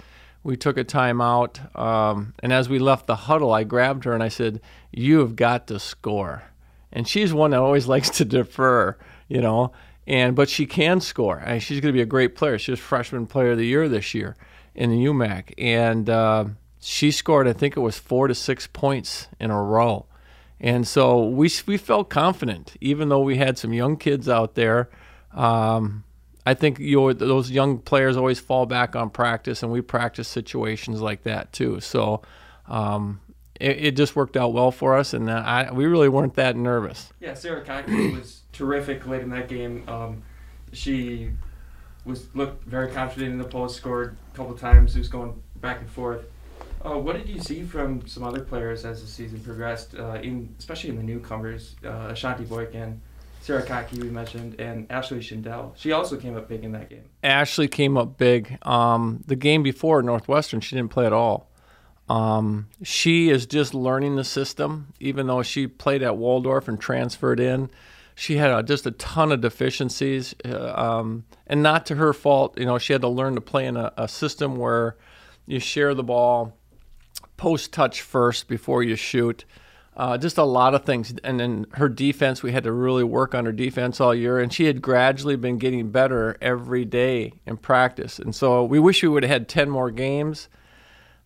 We 0.42 0.56
took 0.56 0.78
a 0.78 0.84
timeout, 0.84 1.76
um, 1.78 2.34
and 2.42 2.52
as 2.52 2.68
we 2.68 2.78
left 2.78 3.06
the 3.06 3.16
huddle, 3.16 3.52
I 3.52 3.64
grabbed 3.64 4.04
her 4.04 4.12
and 4.12 4.22
I 4.22 4.28
said, 4.28 4.60
"You 4.92 5.18
have 5.18 5.36
got 5.36 5.66
to 5.66 5.78
score." 5.78 6.44
And 6.90 7.06
she's 7.06 7.34
one 7.34 7.50
that 7.50 7.60
always 7.60 7.86
likes 7.94 8.10
to 8.10 8.24
defer, 8.24 8.96
you 9.28 9.40
know. 9.40 9.72
And 10.08 10.34
but 10.34 10.48
she 10.48 10.64
can 10.64 11.02
score. 11.02 11.44
Mean, 11.46 11.60
she's 11.60 11.80
going 11.80 11.92
to 11.92 11.96
be 11.96 12.00
a 12.00 12.06
great 12.06 12.34
player. 12.34 12.58
She 12.58 12.70
was 12.70 12.80
freshman 12.80 13.26
player 13.26 13.50
of 13.50 13.58
the 13.58 13.66
year 13.66 13.88
this 13.90 14.14
year 14.14 14.36
in 14.74 14.90
the 14.90 15.04
UMAC, 15.04 15.52
and 15.58 16.08
uh, 16.08 16.46
she 16.80 17.10
scored. 17.10 17.46
I 17.46 17.52
think 17.52 17.76
it 17.76 17.80
was 17.80 17.98
four 17.98 18.26
to 18.26 18.34
six 18.34 18.66
points 18.66 19.28
in 19.38 19.50
a 19.50 19.62
row. 19.62 20.06
And 20.60 20.88
so 20.88 21.28
we, 21.28 21.50
we 21.66 21.76
felt 21.76 22.08
confident, 22.08 22.74
even 22.80 23.10
though 23.10 23.20
we 23.20 23.36
had 23.36 23.58
some 23.58 23.72
young 23.72 23.96
kids 23.96 24.28
out 24.28 24.54
there. 24.54 24.88
Um, 25.32 26.04
I 26.46 26.54
think 26.54 26.78
those 26.78 27.50
young 27.50 27.78
players 27.78 28.16
always 28.16 28.40
fall 28.40 28.64
back 28.64 28.96
on 28.96 29.10
practice, 29.10 29.62
and 29.62 29.70
we 29.70 29.82
practice 29.82 30.26
situations 30.26 31.02
like 31.02 31.24
that 31.24 31.52
too. 31.52 31.80
So 31.80 32.22
um, 32.66 33.20
it, 33.60 33.84
it, 33.84 33.96
just 33.96 34.16
worked 34.16 34.36
out 34.36 34.52
well 34.52 34.70
for 34.70 34.96
us, 34.96 35.12
and 35.14 35.30
I, 35.30 35.70
we 35.72 35.86
really 35.86 36.08
weren't 36.08 36.34
that 36.34 36.56
nervous. 36.56 37.12
Yeah, 37.20 37.34
Sarah 37.34 37.64
Kotke 37.64 38.14
was 38.18 38.42
terrific 38.52 39.06
late 39.06 39.22
in 39.22 39.30
that 39.30 39.48
game. 39.48 39.88
Um, 39.88 40.22
she 40.72 41.30
was 42.04 42.34
looked 42.34 42.64
very 42.64 42.90
confident 42.90 43.32
in 43.32 43.38
the 43.38 43.44
post, 43.44 43.76
scored 43.76 44.16
a 44.32 44.36
couple 44.36 44.54
times. 44.54 44.96
Was 44.96 45.08
going 45.08 45.40
back 45.56 45.80
and 45.80 45.90
forth. 45.90 46.24
Uh, 46.84 46.96
what 46.96 47.16
did 47.16 47.28
you 47.28 47.40
see 47.40 47.64
from 47.64 48.06
some 48.06 48.22
other 48.22 48.40
players 48.40 48.84
as 48.84 49.00
the 49.00 49.06
season 49.06 49.40
progressed, 49.40 49.96
uh, 49.96 50.18
in 50.22 50.54
especially 50.58 50.90
in 50.90 50.96
the 50.96 51.02
newcomers, 51.02 51.74
uh, 51.84 52.08
Ashanti 52.10 52.44
Boykin, 52.44 53.00
Sarah 53.40 53.64
Kotke 53.64 53.98
we 54.00 54.10
mentioned, 54.10 54.60
and 54.60 54.86
Ashley 54.90 55.18
Schindel. 55.18 55.72
She 55.76 55.90
also 55.92 56.16
came 56.16 56.36
up 56.36 56.48
big 56.48 56.64
in 56.64 56.72
that 56.72 56.88
game. 56.88 57.04
Ashley 57.22 57.66
came 57.66 57.96
up 57.96 58.16
big. 58.16 58.58
Um, 58.62 59.22
the 59.26 59.36
game 59.36 59.62
before 59.62 60.02
Northwestern, 60.02 60.60
she 60.60 60.76
didn't 60.76 60.90
play 60.90 61.06
at 61.06 61.12
all. 61.12 61.47
Um, 62.08 62.68
she 62.82 63.28
is 63.30 63.46
just 63.46 63.74
learning 63.74 64.16
the 64.16 64.24
system, 64.24 64.92
even 64.98 65.26
though 65.26 65.42
she 65.42 65.66
played 65.66 66.02
at 66.02 66.16
Waldorf 66.16 66.68
and 66.68 66.80
transferred 66.80 67.40
in. 67.40 67.70
She 68.14 68.36
had 68.36 68.50
a, 68.50 68.62
just 68.62 68.86
a 68.86 68.90
ton 68.92 69.30
of 69.30 69.40
deficiencies, 69.40 70.34
uh, 70.44 70.72
um, 70.74 71.24
and 71.46 71.62
not 71.62 71.86
to 71.86 71.94
her 71.96 72.12
fault. 72.12 72.58
You 72.58 72.66
know, 72.66 72.78
she 72.78 72.92
had 72.92 73.02
to 73.02 73.08
learn 73.08 73.34
to 73.34 73.40
play 73.40 73.66
in 73.66 73.76
a, 73.76 73.92
a 73.96 74.08
system 74.08 74.56
where 74.56 74.96
you 75.46 75.60
share 75.60 75.94
the 75.94 76.02
ball 76.02 76.56
post 77.36 77.72
touch 77.72 78.02
first 78.02 78.48
before 78.48 78.82
you 78.82 78.96
shoot. 78.96 79.44
Uh, 79.96 80.16
just 80.16 80.38
a 80.38 80.44
lot 80.44 80.74
of 80.74 80.84
things. 80.84 81.12
And 81.24 81.40
then 81.40 81.66
her 81.72 81.88
defense, 81.88 82.42
we 82.42 82.52
had 82.52 82.64
to 82.64 82.72
really 82.72 83.02
work 83.02 83.34
on 83.34 83.46
her 83.46 83.52
defense 83.52 84.00
all 84.00 84.14
year. 84.14 84.38
And 84.38 84.52
she 84.52 84.66
had 84.66 84.80
gradually 84.80 85.34
been 85.34 85.58
getting 85.58 85.90
better 85.90 86.36
every 86.40 86.84
day 86.84 87.32
in 87.46 87.56
practice. 87.56 88.20
And 88.20 88.34
so 88.34 88.64
we 88.64 88.78
wish 88.78 89.02
we 89.02 89.08
would 89.08 89.24
have 89.24 89.30
had 89.30 89.48
10 89.48 89.68
more 89.68 89.90
games. 89.90 90.48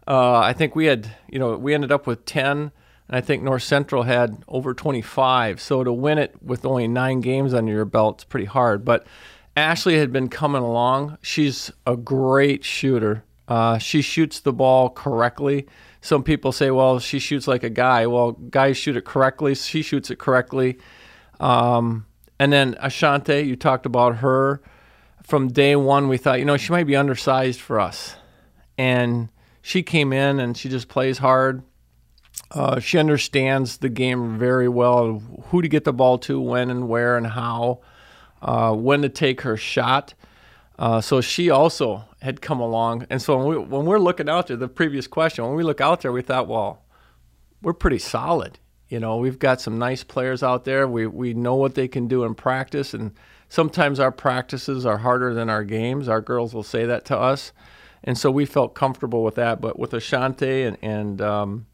Uh, 0.07 0.39
I 0.39 0.53
think 0.53 0.75
we 0.75 0.87
had, 0.87 1.15
you 1.29 1.39
know, 1.39 1.57
we 1.57 1.75
ended 1.75 1.93
up 1.93 2.07
with 2.07 2.25
10. 2.25 2.73
And 3.09 3.17
I 3.17 3.21
think 3.21 3.43
North 3.43 3.63
Central 3.63 4.05
had 4.05 4.43
over 4.49 4.75
25. 4.75 5.61
So 5.61 5.85
to 5.85 5.93
win 5.93 6.19
it 6.19 6.35
with 6.43 6.65
only 6.65 6.89
nine 6.89 7.21
games 7.21 7.53
under 7.55 7.73
your 7.73 7.85
belt 7.85 8.21
is 8.21 8.25
pretty 8.25 8.47
hard. 8.47 8.85
But 8.85 9.07
Ashley 9.57 9.99
had 9.99 10.13
been 10.13 10.29
coming 10.29 10.63
along. 10.63 11.19
She's 11.23 11.71
a 11.87 11.97
great 11.97 12.65
shooter. 12.65 13.25
Uh, 13.49 13.79
she 13.79 14.03
shoots 14.03 14.41
the 14.41 14.53
ball 14.53 14.89
correctly 14.89 15.67
some 16.03 16.25
people 16.25 16.51
say, 16.51 16.73
well, 16.73 16.99
she 16.99 17.21
shoots 17.21 17.47
like 17.47 17.63
a 17.63 17.71
guy. 17.71 18.09
Well, 18.09 18.33
guys 18.33 18.77
shoot 18.77 18.97
it 18.97 19.05
correctly. 19.05 19.55
She 19.55 19.83
shoots 19.83 20.11
it 20.11 20.19
correctly. 20.19 20.79
Um, 21.39 22.07
and 22.41 22.53
then 22.53 22.75
Ashante, 22.75 23.47
you 23.47 23.55
talked 23.55 23.87
about 23.87 24.17
her. 24.17 24.61
From 25.23 25.47
day 25.47 25.77
one, 25.77 26.09
we 26.09 26.19
thought, 26.19 26.41
you 26.41 26.45
know, 26.45 26.57
she 26.57 26.73
might 26.73 26.89
be 26.89 26.97
undersized 26.97 27.61
for 27.61 27.79
us. 27.79 28.17
And 28.77 29.29
she 29.63 29.83
came 29.83 30.13
in 30.13 30.41
and 30.41 30.57
she 30.57 30.69
just 30.69 30.89
plays 30.89 31.19
hard. 31.19 31.63
Uh, 32.51 32.81
she 32.81 32.99
understands 32.99 33.79
the 33.79 33.89
game 33.89 34.39
very 34.39 34.69
well 34.69 35.21
who 35.47 35.63
to 35.63 35.69
get 35.69 35.85
the 35.85 35.93
ball 35.93 36.19
to, 36.19 36.41
when 36.41 36.69
and 36.69 36.89
where 36.89 37.17
and 37.17 37.29
how, 37.29 37.81
uh, 38.43 38.75
when 38.75 39.03
to 39.03 39.09
take 39.09 39.43
her 39.43 39.57
shot. 39.57 40.15
Uh, 40.79 41.01
so 41.01 41.21
she 41.21 41.49
also 41.49 42.05
had 42.21 42.41
come 42.41 42.61
along. 42.61 43.07
And 43.09 43.23
so 43.23 43.39
when, 43.39 43.47
we, 43.47 43.59
when 43.59 43.87
we're 43.87 43.99
looking 43.99 44.29
out 44.29 44.49
there, 44.49 44.57
the 44.57 44.69
previous 44.69 45.07
question, 45.07 45.45
when 45.45 45.55
we 45.55 45.63
look 45.63 45.81
out 45.81 46.01
there, 46.01 46.13
we 46.13 46.23
thought, 46.23 46.49
well, 46.49 46.83
we're 47.63 47.73
pretty 47.73 47.99
solid. 47.99 48.59
You 48.89 49.01
know, 49.01 49.17
we've 49.17 49.39
got 49.39 49.61
some 49.61 49.79
nice 49.79 50.03
players 50.03 50.43
out 50.43 50.65
there. 50.65 50.89
We, 50.89 51.07
we 51.07 51.35
know 51.35 51.55
what 51.55 51.75
they 51.75 51.89
can 51.89 52.09
do 52.09 52.25
in 52.25 52.35
practice. 52.35 52.93
And 52.93 53.13
sometimes 53.49 54.01
our 54.01 54.13
practices 54.13 54.85
are 54.85 54.99
harder 54.99 55.33
than 55.33 55.49
our 55.49 55.65
games. 55.65 56.09
Our 56.09 56.21
girls 56.21 56.53
will 56.53 56.63
say 56.63 56.85
that 56.87 57.05
to 57.07 57.17
us. 57.17 57.53
And 58.05 58.19
so 58.19 58.31
we 58.31 58.47
felt 58.47 58.75
comfortable 58.75 59.23
with 59.23 59.37
that. 59.37 59.61
But 59.61 59.79
with 59.79 59.93
Ashante 59.93 60.67
and, 60.67 60.77
and 60.83 61.21
um, 61.21 61.67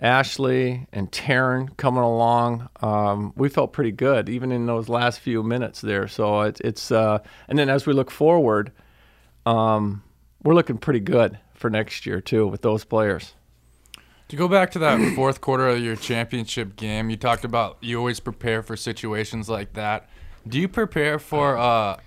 Ashley 0.00 0.86
and 0.92 1.10
Taryn 1.10 1.76
coming 1.76 2.02
along, 2.02 2.68
um, 2.80 3.32
we 3.36 3.48
felt 3.48 3.72
pretty 3.72 3.92
good 3.92 4.28
even 4.28 4.52
in 4.52 4.66
those 4.66 4.88
last 4.88 5.20
few 5.20 5.42
minutes 5.42 5.80
there. 5.80 6.08
So 6.08 6.42
it, 6.42 6.60
it's 6.62 6.90
uh, 6.90 7.18
and 7.48 7.58
then 7.58 7.68
as 7.68 7.86
we 7.86 7.92
look 7.92 8.10
forward, 8.10 8.72
um, 9.44 10.02
we're 10.42 10.54
looking 10.54 10.78
pretty 10.78 11.00
good 11.00 11.38
for 11.54 11.68
next 11.68 12.06
year 12.06 12.20
too 12.20 12.46
with 12.46 12.62
those 12.62 12.84
players. 12.84 13.34
To 14.28 14.36
go 14.36 14.46
back 14.46 14.70
to 14.72 14.78
that 14.80 15.00
fourth 15.16 15.40
quarter 15.40 15.68
of 15.68 15.80
your 15.80 15.96
championship 15.96 16.76
game, 16.76 17.10
you 17.10 17.16
talked 17.16 17.44
about 17.44 17.78
you 17.80 17.98
always 17.98 18.20
prepare 18.20 18.62
for 18.62 18.76
situations 18.76 19.48
like 19.48 19.72
that. 19.72 20.08
Do 20.46 20.58
you 20.58 20.68
prepare 20.68 21.18
for? 21.18 21.58
Uh, 21.58 21.98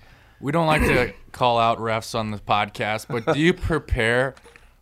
we 0.42 0.52
don't 0.52 0.66
like 0.66 0.82
to 0.82 1.12
call 1.32 1.58
out 1.58 1.78
refs 1.78 2.14
on 2.18 2.30
the 2.30 2.38
podcast, 2.38 3.06
but 3.08 3.32
do 3.32 3.40
you 3.40 3.54
prepare 3.54 4.34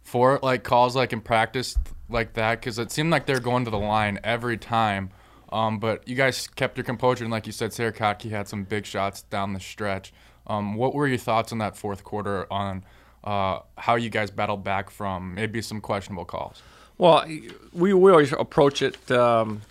for 0.02 0.40
like 0.42 0.64
calls 0.64 0.96
like 0.96 1.12
in 1.12 1.20
practice 1.20 1.76
like 2.08 2.32
that? 2.32 2.58
Because 2.58 2.78
it 2.78 2.90
seemed 2.90 3.10
like 3.10 3.26
they're 3.26 3.38
going 3.38 3.64
to 3.66 3.70
the 3.70 3.78
line 3.78 4.18
every 4.24 4.56
time. 4.56 5.10
Um, 5.52 5.78
but 5.78 6.06
you 6.08 6.14
guys 6.14 6.48
kept 6.48 6.76
your 6.76 6.84
composure, 6.84 7.24
and 7.24 7.30
like 7.30 7.46
you 7.46 7.52
said, 7.52 7.72
Sarah 7.72 7.92
Kotke 7.92 8.30
had 8.30 8.48
some 8.48 8.64
big 8.64 8.86
shots 8.86 9.22
down 9.22 9.52
the 9.52 9.60
stretch. 9.60 10.12
Um, 10.46 10.74
what 10.74 10.94
were 10.94 11.06
your 11.06 11.18
thoughts 11.18 11.52
on 11.52 11.58
that 11.58 11.76
fourth 11.76 12.04
quarter 12.04 12.46
on 12.52 12.84
uh, 13.24 13.60
how 13.76 13.96
you 13.96 14.10
guys 14.10 14.30
battled 14.30 14.64
back 14.64 14.90
from 14.90 15.34
maybe 15.34 15.60
some 15.60 15.80
questionable 15.80 16.24
calls? 16.24 16.62
Well, 16.98 17.26
we, 17.72 17.94
we 17.94 18.10
always 18.10 18.32
approach 18.32 18.82
it 18.82 19.10
um, 19.10 19.62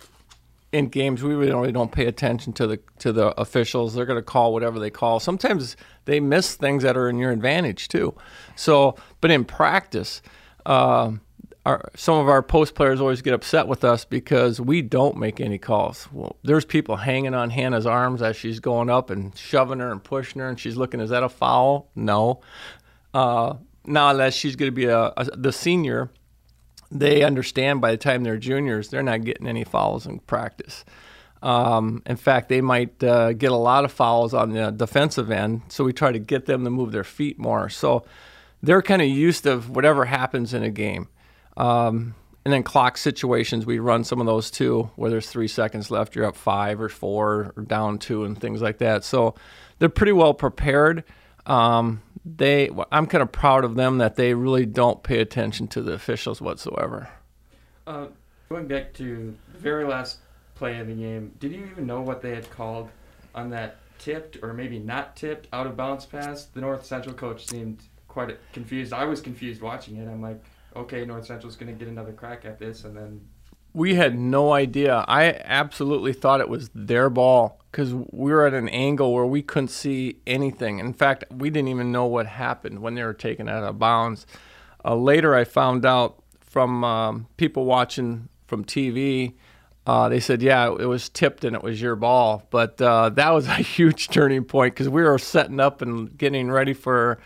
in 0.72 0.88
games. 0.88 1.22
We 1.22 1.34
really 1.34 1.72
don't 1.72 1.92
pay 1.92 2.06
attention 2.06 2.52
to 2.54 2.66
the 2.66 2.80
to 2.98 3.12
the 3.12 3.38
officials. 3.40 3.94
They're 3.94 4.06
going 4.06 4.18
to 4.18 4.22
call 4.22 4.52
whatever 4.52 4.78
they 4.78 4.90
call. 4.90 5.20
Sometimes 5.20 5.76
they 6.04 6.20
miss 6.20 6.54
things 6.54 6.82
that 6.82 6.96
are 6.96 7.08
in 7.08 7.18
your 7.18 7.32
advantage 7.32 7.88
too. 7.88 8.14
So, 8.56 8.96
but 9.20 9.30
in 9.30 9.44
practice. 9.44 10.22
Uh, 10.66 11.12
our, 11.66 11.90
some 11.94 12.16
of 12.16 12.28
our 12.28 12.42
post 12.42 12.74
players 12.74 13.00
always 13.00 13.20
get 13.20 13.34
upset 13.34 13.66
with 13.66 13.84
us 13.84 14.04
because 14.04 14.60
we 14.60 14.80
don't 14.80 15.16
make 15.16 15.40
any 15.40 15.58
calls. 15.58 16.08
Well, 16.10 16.36
there's 16.42 16.64
people 16.64 16.96
hanging 16.96 17.34
on 17.34 17.50
Hannah's 17.50 17.86
arms 17.86 18.22
as 18.22 18.36
she's 18.36 18.60
going 18.60 18.88
up 18.88 19.10
and 19.10 19.36
shoving 19.36 19.78
her 19.80 19.92
and 19.92 20.02
pushing 20.02 20.40
her, 20.40 20.48
and 20.48 20.58
she's 20.58 20.76
looking, 20.76 21.00
is 21.00 21.10
that 21.10 21.22
a 21.22 21.28
foul? 21.28 21.90
No. 21.94 22.40
Uh, 23.12 23.54
now, 23.84 24.10
unless 24.10 24.34
she's 24.34 24.56
going 24.56 24.70
to 24.70 24.74
be 24.74 24.86
a, 24.86 25.12
a, 25.16 25.24
the 25.36 25.52
senior, 25.52 26.10
they 26.90 27.22
understand 27.22 27.80
by 27.80 27.92
the 27.92 27.96
time 27.96 28.24
they're 28.24 28.36
juniors, 28.36 28.88
they're 28.88 29.02
not 29.02 29.24
getting 29.24 29.46
any 29.46 29.64
fouls 29.64 30.06
in 30.06 30.18
practice. 30.20 30.84
Um, 31.42 32.02
in 32.04 32.16
fact, 32.16 32.48
they 32.48 32.60
might 32.60 33.02
uh, 33.02 33.32
get 33.32 33.52
a 33.52 33.56
lot 33.56 33.84
of 33.84 33.92
fouls 33.92 34.34
on 34.34 34.50
the 34.50 34.70
defensive 34.70 35.30
end, 35.30 35.62
so 35.68 35.84
we 35.84 35.92
try 35.92 36.12
to 36.12 36.18
get 36.18 36.46
them 36.46 36.64
to 36.64 36.70
move 36.70 36.92
their 36.92 37.04
feet 37.04 37.38
more. 37.38 37.68
So 37.68 38.04
they're 38.62 38.82
kind 38.82 39.00
of 39.00 39.08
used 39.08 39.44
to 39.44 39.60
whatever 39.60 40.04
happens 40.04 40.52
in 40.52 40.62
a 40.62 40.70
game. 40.70 41.08
Um, 41.56 42.14
and 42.44 42.52
then 42.52 42.62
clock 42.62 42.96
situations, 42.96 43.66
we 43.66 43.78
run 43.78 44.04
some 44.04 44.20
of 44.20 44.26
those 44.26 44.50
too, 44.50 44.90
where 44.96 45.10
there's 45.10 45.28
three 45.28 45.48
seconds 45.48 45.90
left, 45.90 46.14
you're 46.14 46.24
up 46.24 46.36
five 46.36 46.80
or 46.80 46.88
four 46.88 47.52
or 47.56 47.62
down 47.62 47.98
two, 47.98 48.24
and 48.24 48.38
things 48.38 48.62
like 48.62 48.78
that. 48.78 49.04
So 49.04 49.34
they're 49.78 49.88
pretty 49.88 50.12
well 50.12 50.34
prepared. 50.34 51.04
Um, 51.46 52.02
they, 52.24 52.70
I'm 52.92 53.06
kind 53.06 53.22
of 53.22 53.32
proud 53.32 53.64
of 53.64 53.74
them 53.74 53.98
that 53.98 54.16
they 54.16 54.34
really 54.34 54.66
don't 54.66 55.02
pay 55.02 55.20
attention 55.20 55.68
to 55.68 55.82
the 55.82 55.92
officials 55.92 56.40
whatsoever. 56.40 57.08
Uh, 57.86 58.06
going 58.48 58.66
back 58.66 58.92
to 58.94 59.34
the 59.52 59.58
very 59.58 59.84
last 59.84 60.18
play 60.54 60.78
of 60.78 60.86
the 60.86 60.94
game, 60.94 61.32
did 61.38 61.52
you 61.52 61.66
even 61.66 61.86
know 61.86 62.02
what 62.02 62.20
they 62.22 62.34
had 62.34 62.50
called 62.50 62.90
on 63.34 63.50
that 63.50 63.76
tipped 63.98 64.38
or 64.42 64.52
maybe 64.52 64.78
not 64.78 65.16
tipped 65.16 65.48
out 65.52 65.66
of 65.66 65.76
bounds 65.76 66.06
pass? 66.06 66.44
The 66.44 66.60
North 66.60 66.84
Central 66.84 67.14
coach 67.14 67.46
seemed 67.46 67.82
quite 68.08 68.36
confused. 68.52 68.92
I 68.92 69.04
was 69.04 69.20
confused 69.20 69.62
watching 69.62 69.96
it. 69.96 70.08
I'm 70.08 70.20
like, 70.20 70.42
okay, 70.76 71.04
North 71.04 71.26
Central's 71.26 71.56
going 71.56 71.72
to 71.72 71.78
get 71.78 71.88
another 71.88 72.12
crack 72.12 72.44
at 72.44 72.58
this, 72.58 72.84
and 72.84 72.96
then 72.96 73.20
we 73.72 73.94
had 73.94 74.18
no 74.18 74.52
idea. 74.52 75.04
I 75.06 75.40
absolutely 75.44 76.12
thought 76.12 76.40
it 76.40 76.48
was 76.48 76.70
their 76.74 77.08
ball 77.08 77.59
because 77.70 77.94
we 77.94 78.32
were 78.32 78.46
at 78.46 78.54
an 78.54 78.68
angle 78.68 79.12
where 79.12 79.26
we 79.26 79.42
couldn't 79.42 79.68
see 79.68 80.16
anything. 80.26 80.78
In 80.78 80.92
fact, 80.92 81.24
we 81.30 81.50
didn't 81.50 81.68
even 81.68 81.92
know 81.92 82.06
what 82.06 82.26
happened 82.26 82.80
when 82.80 82.94
they 82.94 83.02
were 83.02 83.14
taken 83.14 83.48
out 83.48 83.62
of 83.62 83.78
bounds. 83.78 84.26
Uh, 84.84 84.94
later, 84.94 85.34
I 85.34 85.44
found 85.44 85.84
out 85.84 86.22
from 86.40 86.84
um, 86.84 87.26
people 87.36 87.64
watching 87.64 88.28
from 88.46 88.64
TV. 88.64 89.34
Uh, 89.86 90.08
they 90.08 90.20
said, 90.20 90.42
"Yeah, 90.42 90.74
it 90.78 90.86
was 90.86 91.08
tipped 91.08 91.44
and 91.44 91.54
it 91.54 91.62
was 91.62 91.80
your 91.80 91.96
ball." 91.96 92.46
But 92.50 92.80
uh, 92.80 93.10
that 93.10 93.30
was 93.30 93.46
a 93.48 93.54
huge 93.54 94.08
turning 94.08 94.44
point 94.44 94.74
because 94.74 94.88
we 94.88 95.02
were 95.02 95.18
setting 95.18 95.60
up 95.60 95.82
and 95.82 96.16
getting 96.16 96.50
ready 96.50 96.74
for 96.74 97.20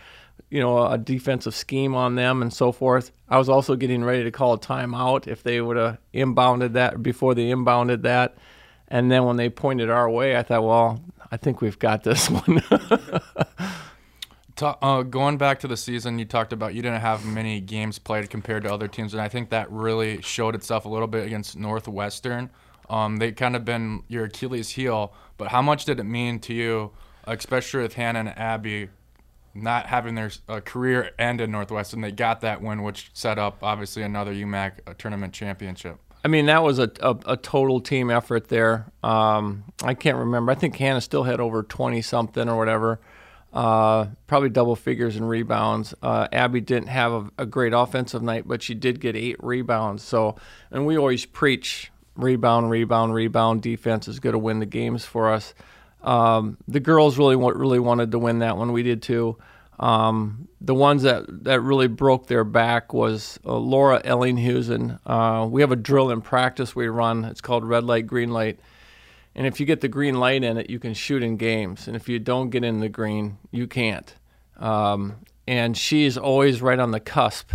you 0.49 0.59
know, 0.59 0.85
a 0.87 0.97
defensive 0.97 1.55
scheme 1.55 1.95
on 1.95 2.15
them 2.15 2.41
and 2.41 2.53
so 2.53 2.71
forth. 2.71 3.11
I 3.27 3.37
was 3.37 3.49
also 3.49 3.75
getting 3.75 4.03
ready 4.03 4.23
to 4.23 4.31
call 4.31 4.53
a 4.53 4.59
timeout 4.59 5.27
if 5.27 5.43
they 5.43 5.59
would 5.59 5.77
have 5.77 5.97
inbounded 6.13 6.73
that 6.73 7.01
before 7.01 7.33
they 7.35 7.47
inbounded 7.47 8.03
that. 8.03 8.37
And 8.87 9.11
then 9.11 9.25
when 9.25 9.37
they 9.37 9.49
pointed 9.49 9.89
our 9.89 10.09
way, 10.09 10.35
I 10.35 10.43
thought, 10.43 10.63
well, 10.63 11.03
I 11.31 11.37
think 11.37 11.61
we've 11.61 11.79
got 11.79 12.03
this 12.03 12.29
one. 12.29 12.61
uh, 14.61 15.03
going 15.03 15.37
back 15.37 15.59
to 15.61 15.67
the 15.67 15.77
season, 15.77 16.19
you 16.19 16.25
talked 16.25 16.53
about 16.53 16.75
you 16.75 16.81
didn't 16.81 17.01
have 17.01 17.25
many 17.25 17.59
games 17.59 17.99
played 17.99 18.29
compared 18.29 18.63
to 18.63 18.73
other 18.73 18.87
teams, 18.87 19.13
and 19.13 19.21
I 19.21 19.27
think 19.27 19.49
that 19.49 19.71
really 19.71 20.21
showed 20.21 20.55
itself 20.55 20.85
a 20.85 20.89
little 20.89 21.07
bit 21.07 21.25
against 21.25 21.57
Northwestern. 21.57 22.49
Um, 22.89 23.17
they 23.17 23.31
kind 23.31 23.55
of 23.55 23.65
been 23.65 24.03
your 24.07 24.25
Achilles 24.25 24.69
heel, 24.71 25.13
but 25.37 25.49
how 25.49 25.61
much 25.61 25.85
did 25.85 25.99
it 25.99 26.03
mean 26.03 26.39
to 26.41 26.53
you, 26.53 26.91
especially 27.25 27.81
with 27.81 27.95
Hannah 27.95 28.19
and 28.19 28.29
Abby 28.29 28.89
not 29.55 29.87
having 29.87 30.15
their 30.15 30.29
uh, 30.49 30.59
career 30.59 31.11
end 31.17 31.39
in 31.41 31.49
Northwestern, 31.49 32.01
they 32.01 32.11
got 32.11 32.41
that 32.41 32.61
win, 32.61 32.83
which 32.83 33.09
set 33.13 33.39
up 33.39 33.59
obviously 33.63 34.03
another 34.03 34.33
UMAC 34.33 34.73
uh, 34.85 34.93
tournament 34.97 35.33
championship. 35.33 35.97
I 36.25 36.27
mean, 36.27 36.47
that 36.47 36.63
was 36.63 36.79
a, 36.79 36.89
a, 37.01 37.15
a 37.27 37.37
total 37.37 37.79
team 37.79 38.09
effort 38.09 38.47
there. 38.47 38.91
Um, 39.03 39.63
I 39.83 39.93
can't 39.93 40.17
remember. 40.17 40.51
I 40.51 40.55
think 40.55 40.75
Hannah 40.75 40.99
still 40.99 41.21
had 41.21 41.39
over 41.39 41.61
20 41.61 42.01
something 42.01 42.49
or 42.49 42.57
whatever, 42.57 42.99
uh, 43.53 44.07
probably 44.25 44.49
double 44.49 44.75
figures 44.75 45.17
in 45.17 45.25
rebounds. 45.25 45.93
Uh, 46.01 46.27
Abby 46.33 46.61
didn't 46.61 46.87
have 46.87 47.11
a, 47.11 47.31
a, 47.37 47.45
great 47.45 47.73
offensive 47.73 48.23
night, 48.23 48.47
but 48.47 48.63
she 48.63 48.73
did 48.73 48.99
get 48.99 49.15
eight 49.15 49.35
rebounds. 49.39 50.01
So, 50.01 50.35
and 50.71 50.87
we 50.87 50.97
always 50.97 51.27
preach 51.27 51.91
rebound, 52.15 52.71
rebound, 52.71 53.13
rebound. 53.13 53.61
Defense 53.61 54.07
is 54.07 54.19
going 54.19 54.33
to 54.33 54.39
win 54.39 54.57
the 54.57 54.65
games 54.65 55.05
for 55.05 55.31
us. 55.31 55.53
Um, 56.01 56.57
the 56.67 56.79
girls 56.79 57.19
really 57.19 57.35
really 57.35 57.79
wanted 57.79 58.09
to 58.13 58.17
win 58.17 58.39
that 58.39 58.57
one. 58.57 58.71
We 58.71 58.81
did 58.81 59.03
too. 59.03 59.37
Um, 59.79 60.47
the 60.61 60.73
ones 60.73 61.03
that, 61.03 61.25
that 61.43 61.61
really 61.61 61.87
broke 61.87 62.27
their 62.27 62.43
back 62.43 62.93
was 62.93 63.39
uh, 63.45 63.57
Laura 63.57 64.01
Ellinghusen. 64.03 64.99
Uh, 65.05 65.47
we 65.47 65.61
have 65.61 65.71
a 65.71 65.75
drill 65.75 66.11
in 66.11 66.21
practice 66.21 66.75
we 66.75 66.87
run. 66.87 67.25
It's 67.25 67.41
called 67.41 67.65
red 67.65 67.83
light, 67.83 68.07
green 68.07 68.31
light. 68.31 68.59
And 69.35 69.45
if 69.45 69.59
you 69.59 69.65
get 69.65 69.81
the 69.81 69.89
green 69.89 70.15
light 70.15 70.43
in 70.43 70.57
it, 70.57 70.69
you 70.69 70.79
can 70.79 70.93
shoot 70.93 71.21
in 71.21 71.35
games. 71.35 71.87
And 71.87 71.95
if 71.95 72.07
you 72.07 72.19
don't 72.19 72.49
get 72.49 72.63
in 72.63 72.79
the 72.79 72.87
green, 72.87 73.37
you 73.51 73.67
can't. 73.67 74.15
Um, 74.57 75.17
and 75.45 75.75
she's 75.77 76.17
always 76.17 76.61
right 76.61 76.79
on 76.79 76.91
the 76.91 77.01
cusp. 77.01 77.51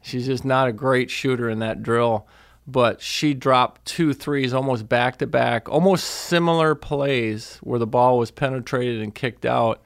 She's 0.00 0.26
just 0.26 0.44
not 0.44 0.68
a 0.68 0.72
great 0.72 1.10
shooter 1.10 1.50
in 1.50 1.58
that 1.58 1.82
drill 1.82 2.28
but 2.66 3.00
she 3.00 3.32
dropped 3.32 3.84
two 3.84 4.12
threes 4.12 4.52
almost 4.52 4.88
back 4.88 5.18
to 5.18 5.26
back, 5.26 5.68
almost 5.68 6.04
similar 6.04 6.74
plays 6.74 7.58
where 7.62 7.78
the 7.78 7.86
ball 7.86 8.18
was 8.18 8.30
penetrated 8.30 9.00
and 9.00 9.14
kicked 9.14 9.46
out, 9.46 9.82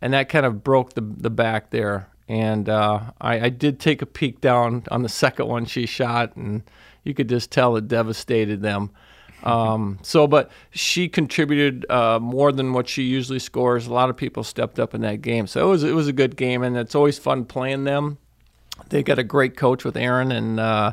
and 0.00 0.12
that 0.12 0.28
kind 0.28 0.46
of 0.46 0.62
broke 0.64 0.94
the 0.94 1.00
the 1.00 1.30
back 1.30 1.70
there. 1.70 2.08
And 2.28 2.68
uh, 2.68 3.12
I, 3.22 3.40
I, 3.40 3.48
did 3.48 3.80
take 3.80 4.02
a 4.02 4.06
peek 4.06 4.42
down 4.42 4.84
on 4.90 5.02
the 5.02 5.08
second 5.08 5.46
one 5.46 5.64
she 5.64 5.86
shot, 5.86 6.36
and 6.36 6.62
you 7.02 7.14
could 7.14 7.26
just 7.26 7.50
tell 7.50 7.74
it 7.76 7.88
devastated 7.88 8.60
them. 8.60 8.90
Um, 9.44 9.98
so, 10.02 10.26
but 10.26 10.50
she 10.70 11.08
contributed 11.08 11.90
uh, 11.90 12.18
more 12.20 12.52
than 12.52 12.74
what 12.74 12.86
she 12.86 13.04
usually 13.04 13.38
scores. 13.38 13.86
A 13.86 13.92
lot 13.94 14.10
of 14.10 14.16
people 14.18 14.44
stepped 14.44 14.78
up 14.78 14.94
in 14.94 15.00
that 15.00 15.22
game, 15.22 15.46
so 15.46 15.66
it 15.66 15.70
was 15.70 15.84
it 15.84 15.94
was 15.94 16.06
a 16.06 16.12
good 16.12 16.36
game, 16.36 16.62
and 16.62 16.76
it's 16.76 16.94
always 16.94 17.18
fun 17.18 17.46
playing 17.46 17.84
them. 17.84 18.18
They 18.90 19.02
got 19.02 19.18
a 19.18 19.24
great 19.24 19.56
coach 19.56 19.84
with 19.84 19.96
Aaron, 19.96 20.30
and 20.30 20.60
uh, 20.60 20.92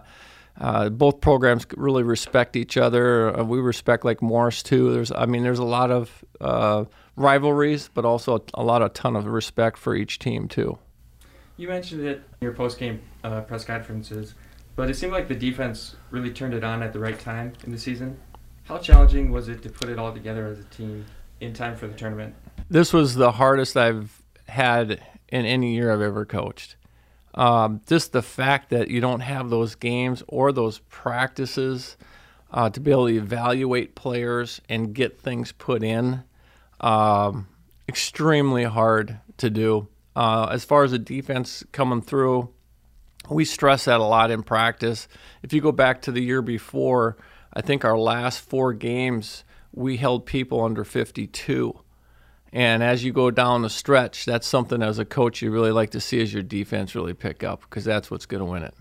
uh, 0.59 0.89
both 0.89 1.21
programs 1.21 1.65
really 1.75 2.03
respect 2.03 2.55
each 2.55 2.77
other. 2.77 3.37
Uh, 3.37 3.43
we 3.43 3.59
respect 3.59 4.05
like 4.05 4.21
Morris 4.21 4.63
too. 4.63 4.93
There's, 4.93 5.11
I 5.11 5.25
mean, 5.25 5.43
there's 5.43 5.59
a 5.59 5.65
lot 5.65 5.91
of 5.91 6.23
uh, 6.39 6.85
rivalries, 7.15 7.89
but 7.93 8.05
also 8.05 8.37
a, 8.37 8.41
a, 8.55 8.63
lot 8.63 8.81
of 8.81 8.93
ton 8.93 9.15
of 9.15 9.25
respect 9.25 9.77
for 9.77 9.95
each 9.95 10.19
team 10.19 10.47
too. 10.47 10.77
You 11.57 11.67
mentioned 11.67 12.05
it 12.05 12.17
in 12.17 12.23
your 12.41 12.53
post 12.53 12.77
game 12.77 13.01
uh, 13.23 13.41
press 13.41 13.63
conferences, 13.63 14.35
but 14.75 14.89
it 14.89 14.95
seemed 14.95 15.13
like 15.13 15.27
the 15.27 15.35
defense 15.35 15.95
really 16.11 16.31
turned 16.31 16.53
it 16.53 16.63
on 16.63 16.83
at 16.83 16.93
the 16.93 16.99
right 16.99 17.19
time 17.19 17.53
in 17.63 17.71
the 17.71 17.77
season. 17.77 18.19
How 18.65 18.77
challenging 18.77 19.31
was 19.31 19.47
it 19.47 19.61
to 19.63 19.69
put 19.69 19.89
it 19.89 19.99
all 19.99 20.11
together 20.11 20.47
as 20.47 20.59
a 20.59 20.63
team 20.65 21.05
in 21.39 21.53
time 21.53 21.75
for 21.75 21.87
the 21.87 21.93
tournament? 21.93 22.35
This 22.69 22.91
was 22.91 23.15
the 23.15 23.31
hardest 23.31 23.77
I've 23.77 24.21
had 24.47 25.01
in 25.29 25.45
any 25.45 25.75
year 25.75 25.91
I've 25.91 26.01
ever 26.01 26.25
coached. 26.25 26.75
Um, 27.35 27.81
just 27.85 28.11
the 28.11 28.21
fact 28.21 28.69
that 28.69 28.89
you 28.89 29.01
don't 29.01 29.19
have 29.19 29.49
those 29.49 29.75
games 29.75 30.23
or 30.27 30.51
those 30.51 30.79
practices 30.89 31.97
uh, 32.51 32.69
to 32.69 32.79
be 32.79 32.91
able 32.91 33.07
to 33.07 33.15
evaluate 33.15 33.95
players 33.95 34.61
and 34.69 34.93
get 34.93 35.19
things 35.19 35.51
put 35.51 35.83
in, 35.83 36.23
um, 36.81 37.47
extremely 37.87 38.63
hard 38.63 39.19
to 39.37 39.49
do. 39.49 39.87
Uh, 40.15 40.47
as 40.51 40.63
far 40.63 40.83
as 40.83 40.91
the 40.91 40.99
defense 40.99 41.63
coming 41.71 42.01
through, 42.01 42.49
we 43.29 43.45
stress 43.45 43.85
that 43.85 43.99
a 43.99 44.03
lot 44.03 44.31
in 44.31 44.43
practice. 44.43 45.07
If 45.43 45.53
you 45.53 45.61
go 45.61 45.71
back 45.71 46.01
to 46.03 46.11
the 46.11 46.21
year 46.21 46.41
before, 46.41 47.17
I 47.53 47.61
think 47.61 47.83
our 47.83 47.97
last 47.97 48.39
four 48.41 48.73
games 48.73 49.43
we 49.73 49.97
held 49.97 50.25
people 50.25 50.63
under 50.63 50.85
52 50.85 51.77
And 52.53 52.81
as 52.81 53.03
you 53.03 53.11
go 53.11 53.29
down 53.29 53.61
the 53.61 53.69
stretch, 53.69 54.23
that's 54.23 54.47
something 54.47 54.81
as 54.81 54.99
a 54.99 55.05
coach 55.05 55.41
you 55.41 55.51
really 55.51 55.71
like 55.71 55.89
to 55.91 55.99
see 55.99 56.21
as 56.21 56.33
your 56.33 56.43
defense 56.43 56.95
really 56.95 57.13
pick 57.13 57.43
up 57.43 57.61
because 57.61 57.83
that's 57.83 58.09
what's 58.09 58.25
going 58.25 58.39
to 58.39 58.45
win 58.45 58.63
it. 58.63 58.73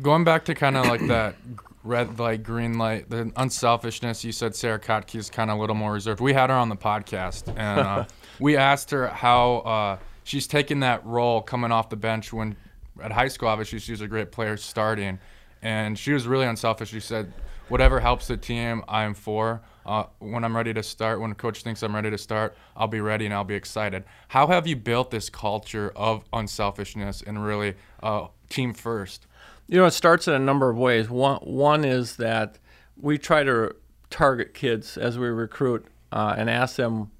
Going 0.00 0.24
back 0.24 0.44
to 0.46 0.54
kind 0.54 0.76
of 0.76 0.86
like 0.86 1.06
that 1.06 1.36
red 1.84 2.18
light, 2.18 2.42
green 2.42 2.78
light, 2.78 3.08
the 3.10 3.30
unselfishness. 3.36 4.24
You 4.24 4.32
said 4.32 4.56
Sarah 4.56 4.80
Kotke 4.80 5.14
is 5.16 5.30
kind 5.30 5.50
of 5.50 5.58
a 5.58 5.60
little 5.60 5.76
more 5.76 5.92
reserved. 5.92 6.20
We 6.20 6.32
had 6.32 6.50
her 6.50 6.56
on 6.56 6.68
the 6.68 6.76
podcast, 6.76 7.48
and 7.56 7.80
uh, 7.80 8.04
we 8.40 8.56
asked 8.56 8.90
her 8.90 9.08
how 9.08 9.56
uh, 9.58 9.98
she's 10.24 10.46
taken 10.46 10.80
that 10.80 11.04
role 11.06 11.42
coming 11.42 11.70
off 11.70 11.90
the 11.90 11.96
bench 11.96 12.32
when 12.32 12.56
at 13.02 13.12
high 13.12 13.28
school. 13.28 13.48
Obviously, 13.48 13.78
she 13.78 13.92
was 13.92 14.00
a 14.00 14.08
great 14.08 14.32
player 14.32 14.56
starting, 14.56 15.18
and 15.62 15.98
she 15.98 16.12
was 16.12 16.26
really 16.26 16.46
unselfish. 16.46 16.90
She 16.90 17.00
said, 17.00 17.32
"Whatever 17.68 18.00
helps 18.00 18.26
the 18.26 18.36
team, 18.36 18.82
I 18.88 19.04
am 19.04 19.14
for." 19.14 19.60
Uh, 19.86 20.04
when 20.18 20.44
I'm 20.44 20.56
ready 20.56 20.72
to 20.72 20.82
start, 20.82 21.20
when 21.20 21.30
a 21.30 21.34
coach 21.34 21.62
thinks 21.62 21.82
I'm 21.82 21.94
ready 21.94 22.10
to 22.10 22.16
start, 22.16 22.56
I'll 22.74 22.88
be 22.88 23.00
ready 23.00 23.26
and 23.26 23.34
I'll 23.34 23.44
be 23.44 23.54
excited. 23.54 24.04
How 24.28 24.46
have 24.46 24.66
you 24.66 24.76
built 24.76 25.10
this 25.10 25.28
culture 25.28 25.92
of 25.94 26.24
unselfishness 26.32 27.20
and 27.20 27.44
really 27.44 27.74
uh, 28.02 28.28
team 28.48 28.72
first? 28.72 29.26
You 29.66 29.78
know, 29.78 29.86
it 29.86 29.92
starts 29.92 30.28
in 30.28 30.34
a 30.34 30.38
number 30.38 30.68
of 30.68 30.76
ways. 30.76 31.08
One, 31.08 31.38
one 31.38 31.84
is 31.84 32.16
that 32.16 32.58
we 32.96 33.18
try 33.18 33.44
to 33.44 33.74
target 34.10 34.54
kids 34.54 34.96
as 34.96 35.18
we 35.18 35.26
recruit 35.28 35.86
uh, 36.12 36.34
and 36.36 36.50
ask 36.50 36.76
them, 36.76 37.10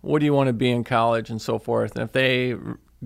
what 0.00 0.20
do 0.20 0.26
you 0.26 0.32
want 0.32 0.46
to 0.46 0.52
be 0.52 0.70
in 0.70 0.84
college 0.84 1.28
and 1.28 1.42
so 1.42 1.58
forth. 1.58 1.96
And 1.96 2.04
if 2.04 2.12
they 2.12 2.54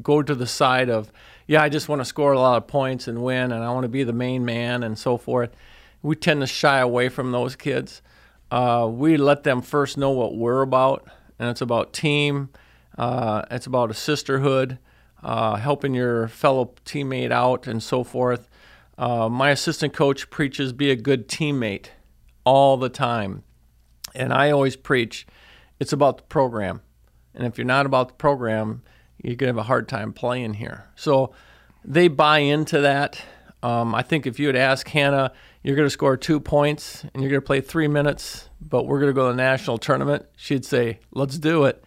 go 0.03 0.23
to 0.23 0.35
the 0.35 0.47
side 0.47 0.89
of, 0.89 1.11
yeah, 1.47 1.63
I 1.63 1.69
just 1.69 1.89
want 1.89 2.01
to 2.01 2.05
score 2.05 2.33
a 2.33 2.39
lot 2.39 2.57
of 2.57 2.67
points 2.67 3.09
and 3.09 3.23
win, 3.23 3.53
and 3.53 3.65
I 3.65 3.71
want 3.71 3.85
to 3.85 3.89
be 3.89 4.05
the 4.05 4.13
main 4.13 4.45
man 4.45 4.83
and 4.83 4.99
so 4.99 5.17
forth, 5.17 5.55
we 6.03 6.17
tend 6.17 6.41
to 6.41 6.47
shy 6.47 6.79
away 6.79 7.09
from 7.09 7.33
those 7.33 7.57
kids. 7.57 8.03
Uh, 8.51 8.89
we 8.91 9.17
let 9.17 9.43
them 9.43 9.63
first 9.63 9.97
know 9.97 10.11
what 10.11 10.37
we're 10.37 10.63
about, 10.63 11.09
and 11.39 11.49
it's 11.49 11.61
about 11.61 11.93
team, 11.93 12.51
uh, 12.99 13.43
it's 13.51 13.67
about 13.67 13.91
a 13.91 13.95
sisterhood, 13.95 14.79
uh, 15.23 15.57
helping 15.57 15.95
your 15.95 16.29
fellow 16.29 16.75
teammate 16.85 17.31
out, 17.31 17.67
and 17.67 17.83
so 17.83 18.05
forth. 18.05 18.49
Uh, 19.03 19.29
my 19.29 19.51
assistant 19.51 19.93
coach 19.93 20.31
preaches 20.31 20.73
be 20.73 20.89
a 20.89 20.95
good 20.95 21.27
teammate 21.27 21.87
all 22.45 22.77
the 22.77 22.89
time. 22.89 23.43
And 24.15 24.33
I 24.33 24.53
always 24.53 24.77
preach 24.77 25.27
it's 25.81 25.93
about 25.93 26.19
the 26.19 26.23
program. 26.23 26.83
And 27.35 27.45
if 27.45 27.59
you're 27.59 27.65
not 27.65 27.85
about 27.85 28.07
the 28.07 28.15
program, 28.15 28.83
you're 29.21 29.35
going 29.35 29.53
to 29.53 29.59
have 29.59 29.65
a 29.65 29.67
hard 29.67 29.89
time 29.89 30.13
playing 30.13 30.55
here. 30.55 30.89
So 30.95 31.33
they 31.85 32.07
buy 32.07 32.39
into 32.39 32.83
that. 32.83 33.21
Um, 33.65 33.93
I 33.93 34.03
think 34.03 34.25
if 34.25 34.39
you 34.39 34.47
would 34.47 34.55
ask 34.55 34.87
Hannah, 34.87 35.33
you're 35.65 35.75
going 35.75 35.87
to 35.87 35.91
score 35.91 36.17
two 36.17 36.39
points 36.39 37.03
and 37.03 37.25
you're 37.25 37.31
going 37.31 37.43
to 37.43 37.47
play 37.47 37.61
three 37.61 37.89
minutes, 37.89 38.51
but 38.61 38.87
we're 38.87 39.01
going 39.01 39.11
to 39.11 39.15
go 39.15 39.27
to 39.27 39.33
the 39.33 39.43
national 39.43 39.79
tournament, 39.79 40.27
she'd 40.37 40.65
say, 40.65 41.01
let's 41.11 41.39
do 41.39 41.65
it. 41.65 41.83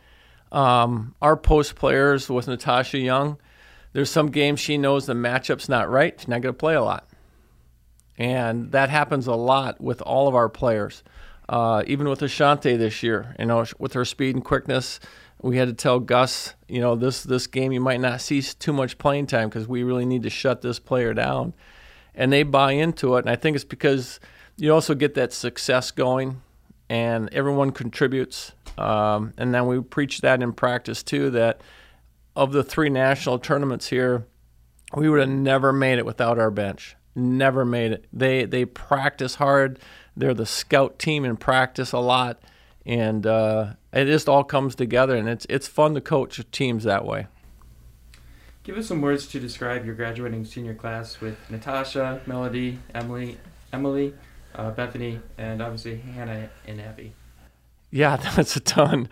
Um, 0.52 1.16
our 1.22 1.38
post 1.38 1.76
players 1.76 2.30
with 2.30 2.50
Natasha 2.50 2.98
Young, 2.98 3.38
there's 3.96 4.12
some 4.12 4.30
games 4.30 4.60
she 4.60 4.78
knows 4.78 5.06
the 5.06 5.14
matchup's 5.14 5.70
not 5.70 5.90
right. 5.90 6.20
She's 6.20 6.28
not 6.28 6.42
going 6.42 6.54
to 6.54 6.60
play 6.60 6.76
a 6.76 6.84
lot. 6.84 7.08
And 8.18 8.74
that 8.74 8.90
happens 8.90 9.26
a 9.26 9.36
lot 9.36 9.80
with 9.80 10.02
all 10.02 10.28
of 10.28 10.36
our 10.36 10.50
players. 10.50 11.02
Uh, 11.48 11.82
even 11.88 12.10
with 12.10 12.20
Ashante 12.20 12.78
this 12.78 13.02
year, 13.04 13.34
you 13.40 13.46
know, 13.46 13.66
with 13.80 13.94
her 13.94 14.04
speed 14.04 14.36
and 14.36 14.44
quickness, 14.44 15.00
we 15.42 15.56
had 15.56 15.70
to 15.70 15.74
tell 15.74 16.02
Gus, 16.02 16.56
you 16.68 16.82
know, 16.82 16.96
this 16.96 17.24
this 17.24 17.48
game 17.48 17.72
you 17.72 17.80
might 17.80 18.02
not 18.02 18.20
see 18.20 18.42
too 18.42 18.74
much 18.74 18.98
playing 18.98 19.28
time 19.28 19.48
because 19.48 19.66
we 19.66 19.84
really 19.84 20.06
need 20.06 20.24
to 20.24 20.30
shut 20.30 20.62
this 20.62 20.78
player 20.78 21.14
down 21.14 21.54
and 22.14 22.34
they 22.34 22.44
buy 22.44 22.74
into 22.74 23.16
it. 23.16 23.20
And 23.20 23.30
I 23.30 23.38
think 23.38 23.56
it's 23.56 23.64
because 23.64 24.20
you 24.58 24.74
also 24.74 24.94
get 24.94 25.14
that 25.14 25.32
success 25.32 25.92
going, 25.92 26.42
and 26.90 27.34
everyone 27.34 27.72
contributes. 27.72 28.52
Um, 28.78 29.34
and 29.38 29.54
then 29.54 29.68
we 29.68 29.80
preach 29.80 30.20
that 30.20 30.44
in 30.44 30.52
practice 30.52 31.02
too. 31.02 31.30
That 31.30 31.62
of 32.36 32.52
the 32.52 32.64
three 32.64 32.90
national 32.90 33.40
tournaments 33.40 33.88
here, 33.88 34.26
we 34.96 35.10
would 35.10 35.20
have 35.20 35.30
never 35.30 35.72
made 35.72 35.98
it 35.98 36.06
without 36.06 36.38
our 36.38 36.52
bench. 36.52 36.96
Never 37.16 37.64
made 37.64 37.92
it. 37.92 38.06
They 38.12 38.46
they 38.46 38.66
practice 38.66 39.36
hard. 39.36 39.80
They're 40.18 40.34
the 40.34 40.46
scout 40.46 41.00
team 41.00 41.24
and 41.24 41.40
practice 41.40 41.92
a 41.92 42.00
lot, 42.00 42.42
and 42.86 43.26
uh, 43.26 43.74
it 43.94 44.06
just 44.06 44.28
all 44.28 44.44
comes 44.44 44.76
together. 44.76 45.16
And 45.16 45.30
it's 45.30 45.46
it's 45.50 45.68
fun 45.68 45.94
to 45.94 46.02
coach 46.02 46.42
teams 46.52 46.84
that 46.84 47.06
way. 47.06 47.28
Give 48.64 48.78
us 48.78 48.88
some 48.88 49.02
words 49.02 49.28
to 49.28 49.40
describe 49.40 49.86
your 49.86 49.96
graduating 49.96 50.44
senior 50.44 50.74
class 50.74 51.22
with 51.22 51.38
Natasha, 51.50 52.22
Melody, 52.26 52.80
Emily, 52.94 53.38
Emily, 53.72 54.14
uh, 54.56 54.72
Bethany, 54.72 55.22
and 55.38 55.62
obviously 55.62 55.98
Hannah 55.98 56.50
and 56.68 56.82
Abby. 56.82 57.14
Yeah, 57.92 58.16
that's 58.36 58.56
a 58.56 58.60
ton. 58.60 59.08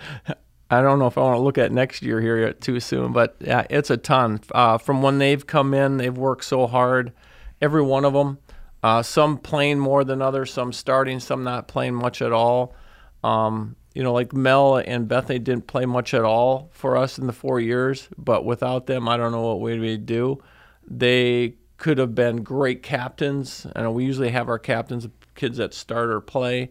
I 0.69 0.81
don't 0.81 0.99
know 0.99 1.07
if 1.07 1.17
I 1.17 1.21
want 1.21 1.37
to 1.37 1.41
look 1.41 1.57
at 1.57 1.71
next 1.71 2.01
year 2.01 2.19
here 2.19 2.53
too 2.53 2.79
soon, 2.79 3.11
but 3.11 3.35
yeah, 3.39 3.65
it's 3.69 3.89
a 3.89 3.97
ton. 3.97 4.39
Uh, 4.53 4.77
from 4.77 5.01
when 5.01 5.19
they've 5.19 5.45
come 5.45 5.73
in, 5.73 5.97
they've 5.97 6.17
worked 6.17 6.45
so 6.45 6.67
hard. 6.67 7.13
Every 7.61 7.81
one 7.81 8.05
of 8.05 8.13
them. 8.13 8.39
Uh, 8.81 9.01
some 9.01 9.37
playing 9.37 9.79
more 9.79 10.03
than 10.03 10.21
others, 10.21 10.51
some 10.51 10.73
starting, 10.73 11.19
some 11.19 11.43
not 11.43 11.67
playing 11.67 11.93
much 11.93 12.21
at 12.21 12.33
all. 12.33 12.75
Um, 13.23 13.75
you 13.93 14.03
know, 14.03 14.11
like 14.11 14.33
Mel 14.33 14.77
and 14.77 15.07
Bethany 15.07 15.39
didn't 15.39 15.67
play 15.67 15.85
much 15.85 16.13
at 16.13 16.23
all 16.23 16.69
for 16.73 16.97
us 16.97 17.17
in 17.17 17.27
the 17.27 17.33
four 17.33 17.59
years, 17.59 18.09
but 18.17 18.43
without 18.43 18.87
them, 18.87 19.07
I 19.07 19.15
don't 19.15 19.31
know 19.31 19.41
what 19.55 19.59
we'd 19.59 20.05
do. 20.05 20.43
They 20.85 21.55
could 21.77 21.97
have 21.99 22.15
been 22.15 22.43
great 22.43 22.81
captains, 22.81 23.67
and 23.75 23.93
we 23.93 24.05
usually 24.05 24.31
have 24.31 24.49
our 24.49 24.59
captains, 24.59 25.07
kids 25.35 25.57
that 25.57 25.73
start 25.73 26.09
or 26.09 26.19
play. 26.19 26.69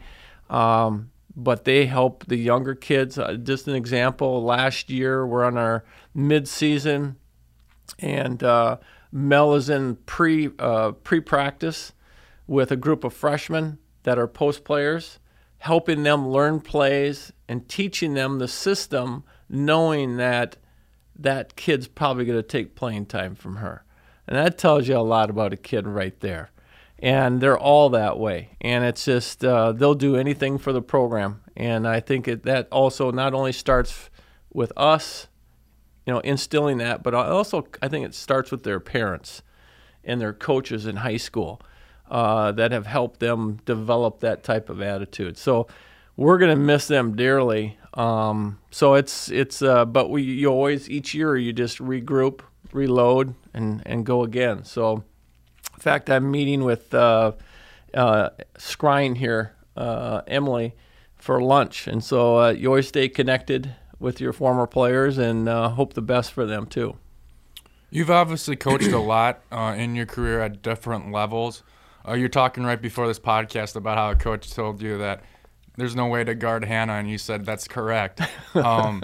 Um, 0.50 1.11
but 1.34 1.64
they 1.64 1.86
help 1.86 2.26
the 2.26 2.36
younger 2.36 2.74
kids. 2.74 3.18
Uh, 3.18 3.34
just 3.34 3.68
an 3.68 3.74
example, 3.74 4.42
last 4.42 4.90
year 4.90 5.26
we're 5.26 5.44
on 5.44 5.56
our 5.56 5.84
mid-season, 6.14 7.16
and 7.98 8.42
uh, 8.42 8.76
Mel 9.10 9.54
is 9.54 9.68
in 9.70 9.96
pre 10.06 10.50
uh, 10.58 10.92
pre 10.92 11.20
practice 11.20 11.92
with 12.46 12.70
a 12.70 12.76
group 12.76 13.04
of 13.04 13.14
freshmen 13.14 13.78
that 14.02 14.18
are 14.18 14.26
post 14.26 14.64
players 14.64 15.18
helping 15.62 16.02
them 16.02 16.28
learn 16.28 16.58
plays 16.58 17.32
and 17.48 17.68
teaching 17.68 18.14
them 18.14 18.40
the 18.40 18.48
system, 18.48 19.22
knowing 19.48 20.16
that 20.16 20.56
that 21.16 21.54
kid's 21.54 21.86
probably 21.86 22.24
going 22.24 22.36
to 22.36 22.42
take 22.42 22.74
playing 22.74 23.06
time 23.06 23.36
from 23.36 23.56
her. 23.56 23.84
And 24.26 24.36
that 24.36 24.58
tells 24.58 24.88
you 24.88 24.96
a 24.96 24.98
lot 24.98 25.30
about 25.30 25.52
a 25.52 25.56
kid 25.56 25.86
right 25.86 26.18
there. 26.18 26.50
And 27.02 27.40
they're 27.40 27.58
all 27.58 27.90
that 27.90 28.18
way. 28.18 28.56
And 28.60 28.84
it's 28.84 29.04
just, 29.04 29.44
uh, 29.44 29.72
they'll 29.72 29.94
do 29.94 30.16
anything 30.16 30.56
for 30.56 30.72
the 30.72 30.80
program. 30.80 31.42
And 31.56 31.86
I 31.86 32.00
think 32.00 32.28
it, 32.28 32.44
that 32.44 32.68
also 32.70 33.10
not 33.10 33.34
only 33.34 33.52
starts 33.52 34.08
with 34.54 34.72
us, 34.76 35.26
you 36.06 36.12
know, 36.12 36.20
instilling 36.20 36.78
that, 36.78 37.02
but 37.02 37.12
also 37.12 37.66
I 37.82 37.88
think 37.88 38.06
it 38.06 38.14
starts 38.14 38.50
with 38.50 38.62
their 38.62 38.80
parents 38.80 39.42
and 40.04 40.20
their 40.20 40.32
coaches 40.32 40.86
in 40.86 40.96
high 40.96 41.16
school 41.16 41.60
uh, 42.10 42.52
that 42.52 42.72
have 42.72 42.86
helped 42.86 43.20
them 43.20 43.58
develop 43.64 44.20
that 44.20 44.42
type 44.42 44.68
of 44.68 44.80
attitude. 44.80 45.36
So 45.36 45.66
we're 46.16 46.38
going 46.38 46.56
to 46.56 46.62
miss 46.62 46.86
them 46.86 47.16
dearly. 47.16 47.78
Um, 47.94 48.58
so 48.70 48.94
it's 48.94 49.30
it's 49.30 49.62
uh, 49.62 49.84
but 49.84 50.10
we 50.10 50.22
you 50.22 50.48
always 50.48 50.88
each 50.88 51.14
year 51.14 51.36
you 51.36 51.52
just 51.52 51.78
regroup, 51.78 52.40
reload, 52.72 53.34
and 53.52 53.82
and 53.86 54.04
go 54.06 54.22
again. 54.22 54.64
So 54.64 55.04
fact, 55.82 56.08
I'm 56.08 56.30
meeting 56.30 56.64
with 56.64 56.94
uh, 56.94 57.32
uh, 57.92 58.30
Skrine 58.56 59.16
here, 59.16 59.54
uh, 59.76 60.22
Emily, 60.26 60.74
for 61.16 61.40
lunch, 61.40 61.86
and 61.86 62.02
so 62.02 62.38
uh, 62.38 62.50
you 62.50 62.68
always 62.68 62.88
stay 62.88 63.08
connected 63.08 63.74
with 63.98 64.20
your 64.20 64.32
former 64.32 64.66
players 64.66 65.18
and 65.18 65.48
uh, 65.48 65.68
hope 65.70 65.94
the 65.94 66.02
best 66.02 66.32
for 66.32 66.46
them 66.46 66.66
too. 66.66 66.96
You've 67.90 68.10
obviously 68.10 68.56
coached 68.56 68.92
a 68.92 68.98
lot 69.16 69.42
uh, 69.50 69.74
in 69.76 69.94
your 69.94 70.06
career 70.06 70.40
at 70.40 70.62
different 70.62 71.12
levels. 71.12 71.62
Uh, 72.06 72.14
you're 72.14 72.28
talking 72.28 72.64
right 72.64 72.80
before 72.80 73.06
this 73.06 73.20
podcast 73.20 73.76
about 73.76 73.98
how 73.98 74.10
a 74.10 74.16
coach 74.16 74.52
told 74.52 74.82
you 74.82 74.98
that 74.98 75.22
there's 75.76 75.94
no 75.94 76.06
way 76.06 76.24
to 76.24 76.34
guard 76.34 76.64
Hannah, 76.64 76.94
and 76.94 77.08
you 77.10 77.18
said 77.18 77.44
that's 77.44 77.68
correct. 77.68 78.20
Um, 78.54 79.02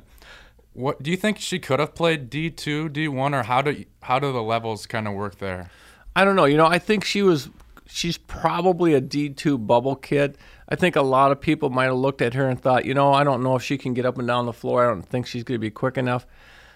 what 0.75 1.03
do 1.03 1.11
you 1.11 1.17
think 1.17 1.39
she 1.39 1.59
could 1.59 1.81
have 1.81 1.95
played 1.95 2.31
D 2.31 2.51
two, 2.51 2.89
D 2.89 3.09
one, 3.09 3.35
or 3.35 3.43
how 3.43 3.63
do 3.63 3.85
how 4.03 4.21
do 4.21 4.31
the 4.31 4.43
levels 4.43 4.87
kind 4.87 5.09
of 5.09 5.15
work 5.15 5.39
there? 5.39 5.71
I 6.19 6.25
don't 6.25 6.35
know. 6.35 6.47
You 6.47 6.57
know, 6.57 6.67
I 6.67 6.81
think 6.81 7.05
she 7.05 7.23
was 7.23 7.49
she's 7.87 8.19
probably 8.19 8.93
a 8.93 9.01
D 9.01 9.29
two 9.31 9.57
bubble 9.57 9.95
kid. 9.95 10.37
I 10.69 10.75
think 10.75 10.97
a 10.97 11.03
lot 11.03 11.31
of 11.31 11.41
people 11.41 11.71
might 11.71 11.85
have 11.85 11.95
looked 11.95 12.21
at 12.23 12.35
her 12.35 12.49
and 12.49 12.61
thought, 12.61 12.85
you 12.85 12.93
know, 12.93 13.13
I 13.13 13.23
don't 13.23 13.41
know 13.41 13.55
if 13.55 13.63
she 13.63 13.79
can 13.79 13.95
get 13.95 14.05
up 14.05 14.19
and 14.19 14.27
down 14.27 14.47
the 14.47 14.53
floor. 14.53 14.85
I 14.85 14.89
don't 14.89 15.09
think 15.09 15.29
she's 15.29 15.45
going 15.45 15.55
to 15.55 15.61
be 15.61 15.71
quick 15.71 15.97
enough. 15.97 16.27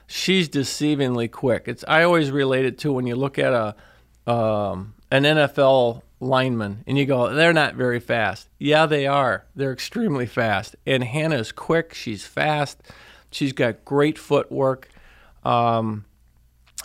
She's 0.07 0.49
deceivingly 0.49 1.29
quick. 1.29 1.65
It's 1.67 1.85
I 1.89 2.05
always 2.05 2.31
relate 2.31 2.67
it 2.67 2.79
to 2.79 2.93
when 2.93 3.05
you 3.05 3.17
look 3.17 3.37
at 3.37 3.53
a 3.53 4.31
um, 4.33 4.95
an 5.11 5.25
NFL 5.25 6.03
linemen 6.21 6.85
and 6.87 6.97
you 6.97 7.05
go, 7.05 7.35
they're 7.35 7.53
not 7.53 7.75
very 7.75 7.99
fast. 7.99 8.49
Yeah, 8.61 8.87
they 8.87 9.09
are. 9.09 9.45
They're 9.57 9.73
extremely 9.73 10.27
fast. 10.27 10.77
And 10.87 11.03
Hannah's 11.03 11.51
quick. 11.51 11.95
She's 11.95 12.25
fast. 12.25 12.81
She's 13.33 13.53
got 13.53 13.85
great 13.85 14.19
footwork. 14.19 14.89
Um, 15.45 16.05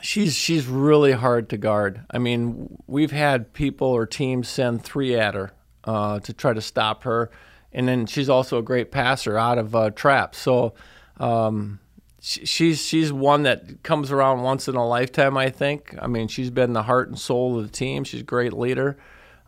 she's 0.01 0.36
she's 0.36 0.67
really 0.67 1.12
hard 1.13 1.49
to 1.49 1.57
guard. 1.57 2.01
I 2.12 2.17
mean, 2.17 2.77
we've 2.88 3.12
had 3.12 3.53
people 3.53 3.88
or 3.88 4.05
teams 4.05 4.47
send 4.47 4.83
three 4.83 5.15
at 5.15 5.33
her 5.33 5.51
uh, 5.83 6.19
to 6.19 6.33
try 6.33 6.53
to 6.53 6.62
stop 6.62 7.03
her, 7.03 7.29
and 7.71 7.88
then 7.88 8.05
she's 8.05 8.29
also 8.29 8.57
a 8.57 8.63
great 8.63 8.91
passer 8.91 9.38
out 9.38 9.57
of 9.57 9.75
uh, 9.75 9.89
traps. 9.91 10.38
So 10.38 10.73
Um, 11.19 11.79
she's 12.19 12.79
she's 12.81 13.12
one 13.12 13.43
that 13.43 13.83
comes 13.83 14.12
around 14.12 14.43
once 14.43 14.67
in 14.67 14.75
a 14.75 14.88
lifetime. 14.88 15.38
I 15.38 15.49
think. 15.49 15.95
I 16.01 16.07
mean, 16.07 16.27
she's 16.27 16.49
been 16.51 16.73
the 16.73 16.83
heart 16.83 17.10
and 17.10 17.17
soul 17.17 17.57
of 17.57 17.63
the 17.63 17.71
team. 17.71 18.03
She's 18.03 18.21
a 18.21 18.23
great 18.23 18.53
leader. 18.53 18.97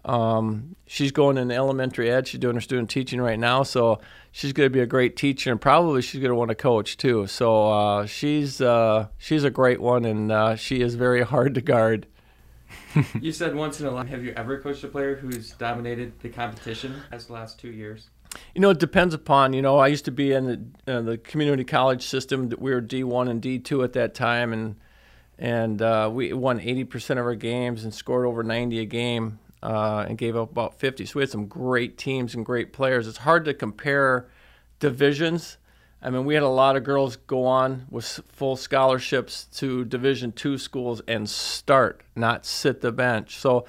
Um, 0.06 0.76
she's 0.88 1.12
going 1.12 1.38
in 1.38 1.52
elementary 1.52 2.10
ed. 2.10 2.28
She's 2.28 2.40
doing 2.40 2.56
her 2.56 2.62
student 2.62 2.90
teaching 2.90 3.22
right 3.22 3.38
now, 3.40 3.64
so 3.64 4.00
she's 4.32 4.54
going 4.54 4.66
to 4.66 4.74
be 4.74 4.80
a 4.80 4.86
great 4.86 5.16
teacher, 5.16 5.52
and 5.52 5.60
probably 5.60 6.02
she's 6.02 6.22
going 6.22 6.30
to 6.30 6.36
want 6.36 6.50
to 6.50 6.56
coach 6.56 6.98
too. 6.98 7.28
So 7.28 7.72
uh, 7.72 8.06
she's 8.06 8.62
uh, 8.62 9.08
she's 9.18 9.44
a 9.44 9.50
great 9.50 9.82
one, 9.82 10.06
and 10.06 10.32
uh, 10.32 10.56
she 10.56 10.82
is 10.82 10.96
very 10.96 11.24
hard 11.24 11.56
to 11.56 11.62
guard. 11.62 12.08
you 13.20 13.32
said 13.32 13.56
once 13.56 13.80
in 13.80 13.88
a 13.88 13.92
lifetime. 13.92 14.12
Have 14.12 14.24
you 14.24 14.34
ever 14.36 14.60
coached 14.60 14.84
a 14.84 14.88
player 14.88 15.16
who's 15.16 15.52
dominated 15.52 16.20
the 16.22 16.30
competition 16.30 17.02
as 17.12 17.28
the 17.28 17.34
last 17.34 17.60
two 17.60 17.72
years? 17.72 18.10
You 18.54 18.62
know, 18.62 18.70
it 18.70 18.80
depends 18.80 19.14
upon. 19.14 19.54
You 19.54 19.62
know, 19.62 19.78
I 19.78 19.88
used 19.88 20.06
to 20.06 20.12
be 20.12 20.34
in 20.34 20.74
the 20.86 20.94
uh, 20.94 21.02
the 21.02 21.18
community 21.18 21.64
college 21.64 22.06
system. 22.06 22.52
We 22.58 22.72
were 22.72 22.82
D 22.82 23.04
one 23.04 23.28
and 23.28 23.42
D 23.42 23.60
two 23.60 23.84
at 23.84 23.94
that 23.94 24.14
time, 24.14 24.54
and 24.54 24.76
and 25.38 25.82
uh, 25.82 26.10
we 26.12 26.34
won 26.34 26.60
eighty 26.60 26.84
percent 26.84 27.20
of 27.20 27.26
our 27.26 27.36
games 27.36 27.84
and 27.84 27.94
scored 27.94 28.26
over 28.26 28.44
ninety 28.44 28.80
a 28.80 28.86
game, 28.86 29.40
uh, 29.62 30.06
and 30.08 30.18
gave 30.18 30.36
up 30.36 30.52
about 30.52 30.80
fifty. 30.80 31.06
So 31.06 31.20
we 31.20 31.24
had 31.24 31.30
some 31.30 31.48
great 31.48 31.98
teams 31.98 32.36
and 32.36 32.46
great 32.46 32.74
players. 32.74 33.08
It's 33.08 33.20
hard 33.20 33.46
to 33.46 33.54
compare 33.54 34.28
divisions. 34.80 35.58
I 36.02 36.10
mean, 36.10 36.24
we 36.24 36.34
had 36.34 36.44
a 36.44 36.48
lot 36.48 36.78
of 36.78 36.84
girls 36.84 37.18
go 37.18 37.46
on 37.46 37.86
with 37.90 38.22
full 38.30 38.56
scholarships 38.56 39.46
to 39.58 39.84
Division 39.84 40.32
two 40.32 40.58
schools 40.58 41.02
and 41.08 41.30
start, 41.30 42.02
not 42.16 42.46
sit 42.46 42.80
the 42.80 42.94
bench. 42.94 43.36
So 43.36 43.66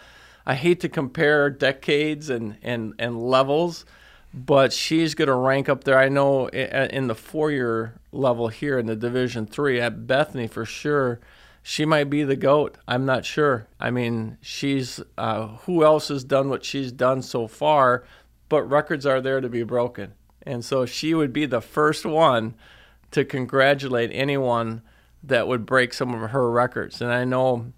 I 0.47 0.55
hate 0.55 0.81
to 0.81 0.89
compare 0.89 1.51
decades 1.51 2.31
and 2.31 2.57
and 2.63 2.95
and 2.99 3.21
levels 3.21 3.85
but 4.33 4.73
she's 4.73 5.15
going 5.15 5.29
to 5.29 5.35
rank 5.35 5.69
up 5.69 5.85
there. 5.85 5.99
I 5.99 6.09
know 6.09 6.49
in 6.49 7.09
the 7.09 7.15
four-year 7.15 7.95
level 8.13 8.49
here 8.49 8.79
in 8.79 8.87
the 8.87 8.97
Division 8.97 9.47
Three 9.47 9.81
at 9.81 10.07
Bethany 10.07 10.47
for 10.47 10.65
sure. 10.65 11.21
She 11.63 11.85
might 11.85 12.11
be 12.11 12.25
the 12.25 12.37
goat. 12.37 12.79
I'm 12.89 13.05
not 13.05 13.25
sure. 13.25 13.69
I 13.79 13.91
mean, 13.91 14.39
she's 14.41 15.01
uh, 15.19 15.49
who 15.65 15.85
else 15.85 16.09
has 16.09 16.25
done 16.25 16.49
what 16.49 16.65
she's 16.65 16.91
done 16.91 17.23
so 17.23 17.47
far, 17.47 18.05
but 18.49 18.63
records 18.63 19.05
are 19.07 19.21
there 19.21 19.41
to 19.41 19.49
be 19.49 19.63
broken, 19.63 20.15
and 20.43 20.65
so 20.65 20.87
she 20.87 21.15
would 21.15 21.33
be 21.33 21.47
the 21.47 21.61
first 21.61 22.07
one 22.07 22.55
to 23.11 23.25
congratulate 23.25 24.11
anyone 24.13 24.83
that 25.23 25.47
would 25.47 25.67
break 25.67 25.93
some 25.93 26.15
of 26.15 26.31
her 26.31 26.51
records. 26.51 27.03
And 27.03 27.13
I 27.13 27.25
know 27.25 27.73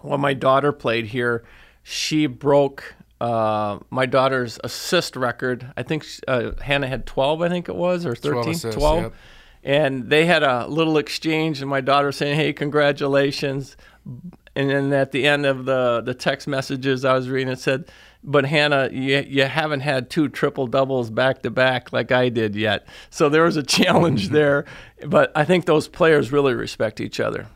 when 0.00 0.20
my 0.20 0.34
daughter 0.34 0.72
played 0.72 1.06
here, 1.06 1.44
she 1.82 2.26
broke 2.26 2.94
uh, 3.20 3.78
my 3.90 4.04
daughter's 4.04 4.58
assist 4.64 5.14
record. 5.14 5.72
I 5.76 5.84
think 5.84 6.04
uh, 6.26 6.52
Hannah 6.60 6.88
had 6.88 7.06
12, 7.06 7.42
I 7.42 7.48
think 7.48 7.68
it 7.68 7.76
was, 7.76 8.04
or 8.04 8.16
13, 8.16 8.42
12. 8.42 8.48
Assists, 8.48 8.76
12. 8.76 9.02
Yep. 9.02 9.14
And 9.64 10.10
they 10.10 10.26
had 10.26 10.42
a 10.42 10.66
little 10.66 10.98
exchange, 10.98 11.60
and 11.60 11.70
my 11.70 11.80
daughter 11.80 12.10
saying, 12.12 12.36
Hey, 12.36 12.52
congratulations. 12.52 13.76
And 14.54 14.70
then 14.70 14.92
at 14.92 15.12
the 15.12 15.26
end 15.26 15.46
of 15.46 15.64
the, 15.64 16.02
the 16.04 16.14
text 16.14 16.46
messages 16.48 17.04
I 17.04 17.14
was 17.14 17.28
reading, 17.28 17.52
it 17.52 17.58
said, 17.58 17.90
But 18.24 18.44
Hannah, 18.44 18.90
you, 18.92 19.24
you 19.26 19.44
haven't 19.44 19.80
had 19.80 20.10
two 20.10 20.28
triple 20.28 20.66
doubles 20.66 21.10
back 21.10 21.42
to 21.42 21.50
back 21.50 21.92
like 21.92 22.10
I 22.12 22.28
did 22.28 22.56
yet. 22.56 22.86
So 23.10 23.28
there 23.28 23.44
was 23.44 23.56
a 23.56 23.62
challenge 23.62 24.28
there. 24.30 24.64
But 25.06 25.32
I 25.36 25.44
think 25.44 25.66
those 25.66 25.88
players 25.88 26.32
really 26.32 26.54
respect 26.54 27.00
each 27.00 27.20
other. 27.20 27.46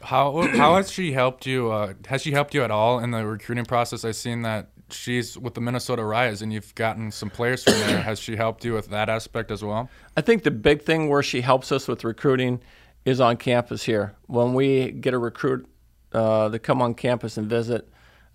How 0.00 0.42
how 0.56 0.76
has 0.76 0.90
she 0.90 1.12
helped 1.12 1.44
you? 1.44 1.70
Uh, 1.70 1.94
has 2.06 2.22
she 2.22 2.32
helped 2.32 2.54
you 2.54 2.62
at 2.62 2.70
all 2.70 2.98
in 3.00 3.10
the 3.10 3.26
recruiting 3.26 3.64
process? 3.64 4.04
I've 4.04 4.16
seen 4.16 4.42
that 4.42 4.70
she's 4.90 5.38
with 5.38 5.54
the 5.54 5.60
Minnesota 5.60 6.04
Rise, 6.04 6.42
and 6.42 6.52
you've 6.52 6.74
gotten 6.74 7.10
some 7.10 7.30
players 7.30 7.64
from 7.64 7.74
there. 7.74 8.00
Has 8.02 8.18
she 8.18 8.36
helped 8.36 8.64
you 8.64 8.74
with 8.74 8.88
that 8.88 9.08
aspect 9.08 9.50
as 9.50 9.62
well? 9.62 9.88
I 10.16 10.20
think 10.20 10.42
the 10.42 10.50
big 10.50 10.82
thing 10.82 11.08
where 11.08 11.22
she 11.22 11.40
helps 11.40 11.72
us 11.72 11.88
with 11.88 12.04
recruiting 12.04 12.60
is 13.04 13.20
on 13.20 13.36
campus 13.36 13.84
here. 13.84 14.16
When 14.26 14.54
we 14.54 14.90
get 14.90 15.14
a 15.14 15.18
recruit 15.18 15.68
uh, 16.12 16.48
to 16.50 16.58
come 16.58 16.82
on 16.82 16.94
campus 16.94 17.36
and 17.36 17.48
visit, 17.48 17.88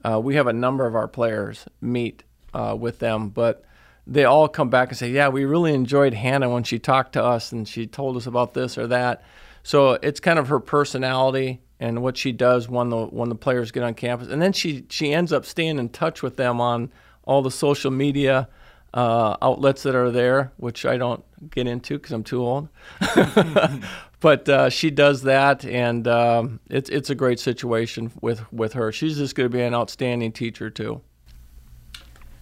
uh, 0.03 0.19
we 0.19 0.35
have 0.35 0.47
a 0.47 0.53
number 0.53 0.85
of 0.85 0.95
our 0.95 1.07
players 1.07 1.65
meet 1.81 2.23
uh, 2.53 2.75
with 2.79 2.99
them, 2.99 3.29
but 3.29 3.63
they 4.05 4.25
all 4.25 4.47
come 4.47 4.69
back 4.69 4.89
and 4.89 4.97
say, 4.97 5.09
"Yeah, 5.09 5.29
we 5.29 5.45
really 5.45 5.73
enjoyed 5.73 6.13
Hannah 6.13 6.49
when 6.49 6.63
she 6.63 6.77
talked 6.77 7.13
to 7.13 7.23
us 7.23 7.51
and 7.51 7.67
she 7.67 7.87
told 7.87 8.17
us 8.17 8.27
about 8.27 8.53
this 8.53 8.77
or 8.77 8.87
that." 8.87 9.23
So 9.63 9.93
it's 9.93 10.19
kind 10.19 10.37
of 10.37 10.49
her 10.49 10.59
personality 10.59 11.61
and 11.79 12.01
what 12.01 12.17
she 12.17 12.31
does 12.31 12.69
when 12.69 12.89
the 12.89 13.05
when 13.05 13.29
the 13.29 13.35
players 13.35 13.71
get 13.71 13.83
on 13.83 13.93
campus, 13.93 14.27
and 14.27 14.41
then 14.41 14.53
she 14.53 14.85
she 14.89 15.13
ends 15.13 15.33
up 15.33 15.45
staying 15.45 15.79
in 15.79 15.89
touch 15.89 16.21
with 16.21 16.37
them 16.37 16.61
on 16.61 16.91
all 17.25 17.41
the 17.41 17.51
social 17.51 17.91
media 17.91 18.47
uh, 18.93 19.37
outlets 19.41 19.83
that 19.83 19.95
are 19.95 20.11
there, 20.11 20.51
which 20.57 20.85
I 20.85 20.97
don't 20.97 21.23
get 21.49 21.67
into 21.67 21.97
because 21.97 22.11
I'm 22.11 22.23
too 22.23 22.41
old. 22.41 22.69
but 24.19 24.47
uh, 24.47 24.69
she 24.69 24.91
does 24.91 25.23
that, 25.23 25.65
and 25.65 26.07
um, 26.07 26.59
it's 26.69 26.89
it's 26.89 27.09
a 27.09 27.15
great 27.15 27.39
situation 27.39 28.11
with 28.21 28.51
with 28.53 28.73
her. 28.73 28.91
She's 28.91 29.17
just 29.17 29.35
going 29.35 29.49
to 29.49 29.55
be 29.55 29.61
an 29.61 29.73
outstanding 29.73 30.31
teacher 30.31 30.69
too. 30.69 31.01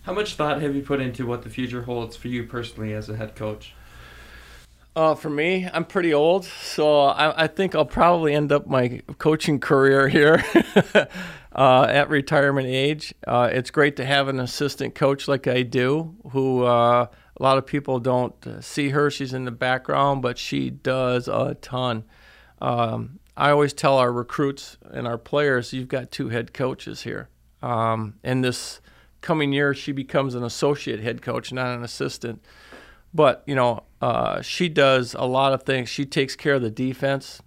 How 0.03 0.13
much 0.13 0.33
thought 0.33 0.61
have 0.61 0.75
you 0.75 0.81
put 0.81 0.99
into 0.99 1.27
what 1.27 1.43
the 1.43 1.49
future 1.49 1.83
holds 1.83 2.15
for 2.15 2.27
you 2.27 2.43
personally 2.45 2.93
as 2.93 3.07
a 3.07 3.15
head 3.15 3.35
coach? 3.35 3.75
Uh, 4.93 5.15
for 5.15 5.29
me, 5.29 5.69
I'm 5.71 5.85
pretty 5.85 6.13
old, 6.13 6.43
so 6.43 7.03
I, 7.03 7.43
I, 7.43 7.47
think 7.47 7.75
I'll 7.75 7.85
probably 7.85 8.33
end 8.33 8.51
up 8.51 8.67
my 8.67 9.01
coaching 9.19 9.57
career 9.57 10.09
here 10.09 10.43
uh, 11.55 11.83
at 11.83 12.09
retirement 12.09 12.67
age. 12.67 13.13
Uh, 13.25 13.49
it's 13.53 13.71
great 13.71 13.95
to 13.95 14.05
have 14.05 14.27
an 14.27 14.41
assistant 14.41 14.93
coach 14.93 15.29
like 15.29 15.47
I 15.47 15.63
do, 15.63 16.13
who 16.31 16.65
uh, 16.65 17.05
a 17.05 17.41
lot 17.43 17.57
of 17.57 17.65
people 17.65 18.01
don't 18.01 18.35
see 18.59 18.89
her. 18.89 19.09
She's 19.09 19.33
in 19.33 19.45
the 19.45 19.51
background, 19.51 20.21
but 20.21 20.37
she 20.37 20.69
does 20.69 21.29
a 21.29 21.55
ton. 21.61 22.03
Um, 22.59 23.19
I 23.37 23.51
always 23.51 23.71
tell 23.71 23.97
our 23.97 24.11
recruits 24.11 24.77
and 24.91 25.07
our 25.07 25.17
players, 25.17 25.71
you've 25.71 25.87
got 25.87 26.11
two 26.11 26.27
head 26.27 26.53
coaches 26.53 27.03
here. 27.03 27.29
Um, 27.61 28.15
and 28.25 28.43
this 28.43 28.81
coming 29.21 29.53
year, 29.53 29.73
she 29.73 29.93
becomes 29.93 30.35
an 30.35 30.43
associate 30.43 30.99
head 30.99 31.21
coach, 31.21 31.53
not 31.53 31.77
an 31.77 31.81
assistant. 31.81 32.43
But 33.13 33.43
you 33.45 33.55
know, 33.55 33.83
uh, 34.01 34.41
she 34.41 34.69
does 34.69 35.13
a 35.13 35.25
lot 35.25 35.53
of 35.53 35.63
things. 35.63 35.89
She 35.89 36.05
takes 36.05 36.35
care 36.35 36.55
of 36.55 36.61
the 36.61 36.71
defense, 36.71 37.41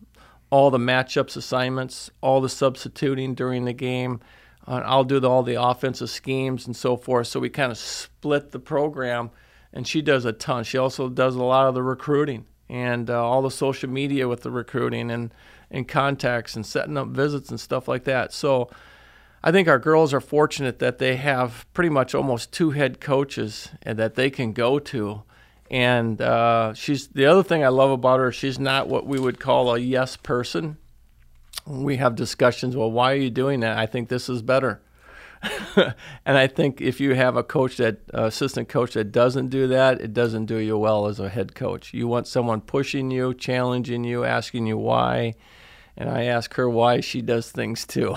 all 0.50 0.70
the 0.70 0.78
matchups 0.78 1.36
assignments, 1.36 2.10
all 2.20 2.40
the 2.40 2.48
substituting 2.48 3.34
during 3.34 3.64
the 3.64 3.72
game. 3.72 4.20
Uh, 4.66 4.82
I'll 4.84 5.04
do 5.04 5.20
the, 5.20 5.28
all 5.28 5.42
the 5.42 5.60
offensive 5.60 6.10
schemes 6.10 6.66
and 6.66 6.76
so 6.76 6.96
forth. 6.96 7.26
So 7.26 7.40
we 7.40 7.50
kind 7.50 7.70
of 7.72 7.78
split 7.78 8.50
the 8.50 8.58
program, 8.58 9.30
and 9.72 9.86
she 9.86 10.00
does 10.00 10.24
a 10.24 10.32
ton. 10.32 10.64
She 10.64 10.78
also 10.78 11.08
does 11.08 11.34
a 11.34 11.42
lot 11.42 11.66
of 11.66 11.74
the 11.74 11.82
recruiting 11.82 12.46
and 12.68 13.10
uh, 13.10 13.22
all 13.22 13.42
the 13.42 13.50
social 13.50 13.90
media 13.90 14.26
with 14.28 14.42
the 14.42 14.50
recruiting 14.50 15.10
and 15.10 15.32
and 15.70 15.88
contacts 15.88 16.54
and 16.54 16.64
setting 16.64 16.96
up 16.96 17.08
visits 17.08 17.50
and 17.50 17.58
stuff 17.58 17.88
like 17.88 18.04
that. 18.04 18.32
So. 18.32 18.70
I 19.46 19.52
think 19.52 19.68
our 19.68 19.78
girls 19.78 20.14
are 20.14 20.22
fortunate 20.22 20.78
that 20.78 20.96
they 20.96 21.16
have 21.16 21.66
pretty 21.74 21.90
much 21.90 22.14
almost 22.14 22.50
two 22.50 22.70
head 22.70 22.98
coaches 22.98 23.68
and 23.82 23.98
that 23.98 24.14
they 24.14 24.30
can 24.30 24.54
go 24.54 24.78
to 24.78 25.22
and 25.74 26.22
uh, 26.22 26.72
she's 26.74 27.08
the 27.08 27.26
other 27.26 27.42
thing 27.42 27.64
I 27.64 27.68
love 27.68 27.90
about 27.90 28.20
her. 28.20 28.30
She's 28.30 28.60
not 28.60 28.86
what 28.86 29.08
we 29.08 29.18
would 29.18 29.40
call 29.40 29.74
a 29.74 29.78
yes 29.80 30.16
person. 30.16 30.76
We 31.66 31.96
have 31.96 32.14
discussions. 32.14 32.76
Well, 32.76 32.92
why 32.92 33.10
are 33.10 33.16
you 33.16 33.28
doing 33.28 33.58
that? 33.60 33.76
I 33.76 33.86
think 33.86 34.08
this 34.08 34.28
is 34.28 34.40
better. 34.40 34.80
and 35.76 36.38
I 36.38 36.46
think 36.46 36.80
if 36.80 37.00
you 37.00 37.16
have 37.16 37.36
a 37.36 37.42
coach 37.42 37.78
that 37.78 38.02
uh, 38.16 38.26
assistant 38.26 38.68
coach 38.68 38.94
that 38.94 39.10
doesn't 39.10 39.48
do 39.48 39.66
that, 39.66 40.00
it 40.00 40.14
doesn't 40.14 40.46
do 40.46 40.58
you 40.58 40.78
well 40.78 41.08
as 41.08 41.18
a 41.18 41.28
head 41.28 41.56
coach. 41.56 41.92
You 41.92 42.06
want 42.06 42.28
someone 42.28 42.60
pushing 42.60 43.10
you, 43.10 43.34
challenging 43.34 44.04
you, 44.04 44.22
asking 44.22 44.68
you 44.68 44.78
why. 44.78 45.34
And 45.96 46.08
I 46.08 46.22
ask 46.26 46.54
her 46.54 46.70
why 46.70 47.00
she 47.00 47.20
does 47.20 47.50
things 47.50 47.84
too. 47.84 48.14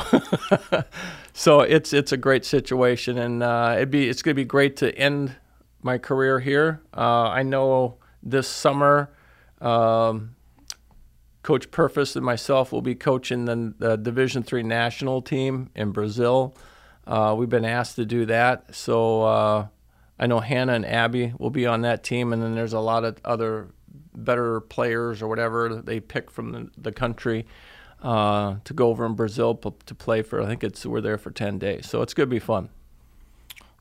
so 1.33 1.61
it's 1.61 1.91
it's 1.91 2.11
a 2.11 2.17
great 2.17 2.45
situation, 2.45 3.17
and 3.17 3.41
uh, 3.41 3.73
it'd 3.77 3.89
be 3.89 4.07
it's 4.09 4.21
going 4.21 4.35
to 4.35 4.39
be 4.39 4.45
great 4.45 4.77
to 4.77 4.95
end 4.95 5.35
my 5.81 5.97
career 5.97 6.39
here. 6.39 6.81
Uh, 6.95 7.29
I 7.29 7.43
know 7.43 7.97
this 8.23 8.47
summer, 8.47 9.09
um, 9.61 10.35
Coach 11.43 11.71
Purvis 11.71 12.15
and 12.15 12.25
myself 12.25 12.71
will 12.71 12.81
be 12.81 12.95
coaching 12.95 13.45
the, 13.45 13.73
the 13.77 13.95
Division 13.95 14.43
Three 14.43 14.63
national 14.63 15.21
team 15.21 15.69
in 15.75 15.91
Brazil. 15.91 16.55
Uh, 17.05 17.33
we've 17.37 17.49
been 17.49 17.63
asked 17.63 17.95
to 17.95 18.05
do 18.05 18.25
that, 18.25 18.75
so 18.75 19.21
uh, 19.21 19.67
I 20.19 20.27
know 20.27 20.41
Hannah 20.41 20.73
and 20.73 20.85
Abby 20.85 21.33
will 21.39 21.49
be 21.49 21.65
on 21.65 21.81
that 21.83 22.03
team, 22.03 22.33
and 22.33 22.43
then 22.43 22.53
there's 22.53 22.73
a 22.73 22.81
lot 22.81 23.05
of 23.05 23.17
other 23.23 23.69
better 24.13 24.59
players 24.59 25.21
or 25.21 25.29
whatever 25.29 25.81
they 25.81 26.01
pick 26.01 26.29
from 26.29 26.51
the, 26.51 26.69
the 26.77 26.91
country 26.91 27.45
uh, 28.03 28.55
to 28.65 28.73
go 28.73 28.89
over 28.89 29.05
in 29.05 29.13
Brazil 29.13 29.55
p- 29.55 29.71
to 29.85 29.95
play 29.95 30.21
for. 30.21 30.41
I 30.41 30.47
think 30.47 30.63
it's 30.63 30.85
we're 30.85 31.01
there 31.01 31.17
for 31.17 31.31
ten 31.31 31.57
days, 31.57 31.87
so 31.87 32.01
it's 32.01 32.13
gonna 32.13 32.27
be 32.27 32.39
fun. 32.39 32.69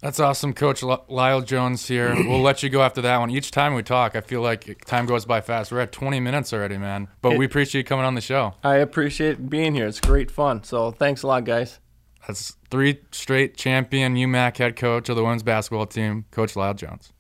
That's 0.03 0.21
awesome, 0.21 0.53
Coach 0.53 0.83
Lyle 0.83 1.41
Jones 1.41 1.89
here. 1.89 2.15
we'll 2.29 2.43
let 2.43 2.63
you 2.63 2.69
go 2.69 2.83
after 2.83 3.01
that 3.03 3.19
one. 3.19 3.31
Each 3.31 3.51
time 3.51 3.75
we 3.75 3.83
talk, 3.83 4.15
I 4.15 4.21
feel 4.21 4.43
like 4.43 4.85
time 4.85 5.07
goes 5.07 5.25
by 5.25 5.41
fast. 5.41 5.73
We're 5.73 5.81
at 5.81 5.93
20 5.93 6.21
minutes 6.21 6.53
already, 6.53 6.77
man. 6.77 7.09
But 7.23 7.33
it, 7.33 7.39
we 7.39 7.47
appreciate 7.47 7.81
you 7.81 7.85
coming 7.85 8.05
on 8.05 8.15
the 8.15 8.21
show. 8.21 8.55
I 8.63 8.77
appreciate 8.77 9.49
being 9.49 9.75
here. 9.75 9.87
It's 9.87 10.01
great 10.01 10.31
fun. 10.31 10.65
So 10.65 10.91
thanks 10.91 11.23
a 11.23 11.27
lot, 11.27 11.45
guys. 11.45 11.81
That's 12.27 12.57
three 12.71 13.01
straight 13.11 13.57
champion 13.57 14.17
UMAC 14.17 14.59
head 14.59 14.77
coach 14.77 15.09
of 15.09 15.17
the 15.17 15.23
women's 15.23 15.43
basketball 15.43 15.87
team, 15.87 16.25
Coach 16.31 16.57
Lyle 16.57 16.75
Jones. 16.75 17.13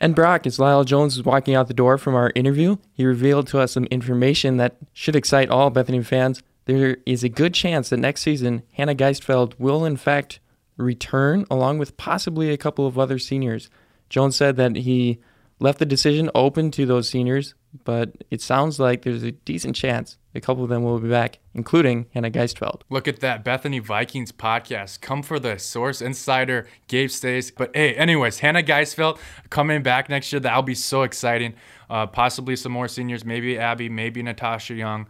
And 0.00 0.14
Brock, 0.14 0.46
as 0.46 0.58
Lyle 0.58 0.82
Jones 0.82 1.16
was 1.16 1.26
walking 1.26 1.54
out 1.54 1.68
the 1.68 1.74
door 1.74 1.98
from 1.98 2.14
our 2.14 2.32
interview, 2.34 2.76
he 2.92 3.04
revealed 3.04 3.46
to 3.48 3.58
us 3.60 3.72
some 3.72 3.84
information 3.84 4.56
that 4.56 4.76
should 4.92 5.14
excite 5.14 5.50
all 5.50 5.70
Bethany 5.70 6.02
fans. 6.02 6.42
There 6.64 6.96
is 7.04 7.22
a 7.22 7.28
good 7.28 7.52
chance 7.52 7.90
that 7.90 7.98
next 7.98 8.22
season, 8.22 8.62
Hannah 8.72 8.94
Geistfeld 8.94 9.58
will, 9.58 9.84
in 9.84 9.96
fact, 9.96 10.40
return 10.80 11.44
along 11.50 11.78
with 11.78 11.96
possibly 11.96 12.50
a 12.50 12.56
couple 12.56 12.86
of 12.86 12.98
other 12.98 13.18
seniors. 13.18 13.70
Jones 14.08 14.36
said 14.36 14.56
that 14.56 14.76
he 14.76 15.20
left 15.58 15.78
the 15.78 15.86
decision 15.86 16.30
open 16.34 16.70
to 16.72 16.86
those 16.86 17.08
seniors, 17.08 17.54
but 17.84 18.12
it 18.30 18.40
sounds 18.40 18.80
like 18.80 19.02
there's 19.02 19.22
a 19.22 19.32
decent 19.32 19.76
chance 19.76 20.16
a 20.34 20.40
couple 20.40 20.62
of 20.62 20.70
them 20.70 20.82
will 20.82 20.98
be 20.98 21.08
back, 21.08 21.38
including 21.54 22.06
Hannah 22.14 22.30
Geistfeld. 22.30 22.82
Look 22.88 23.08
at 23.08 23.20
that 23.20 23.42
Bethany 23.42 23.80
Vikings 23.80 24.30
podcast. 24.30 25.00
Come 25.00 25.22
for 25.22 25.40
the 25.40 25.58
Source 25.58 26.00
Insider, 26.00 26.68
Gabe 26.86 27.10
Stays. 27.10 27.50
But 27.50 27.74
hey, 27.74 27.94
anyways, 27.94 28.38
Hannah 28.38 28.62
Geistfeld 28.62 29.18
coming 29.50 29.82
back 29.82 30.08
next 30.08 30.32
year. 30.32 30.40
That'll 30.40 30.62
be 30.62 30.74
so 30.74 31.02
exciting. 31.02 31.54
Uh, 31.88 32.06
possibly 32.06 32.54
some 32.54 32.72
more 32.72 32.86
seniors, 32.86 33.24
maybe 33.24 33.58
Abby, 33.58 33.88
maybe 33.88 34.22
Natasha 34.22 34.74
Young. 34.74 35.08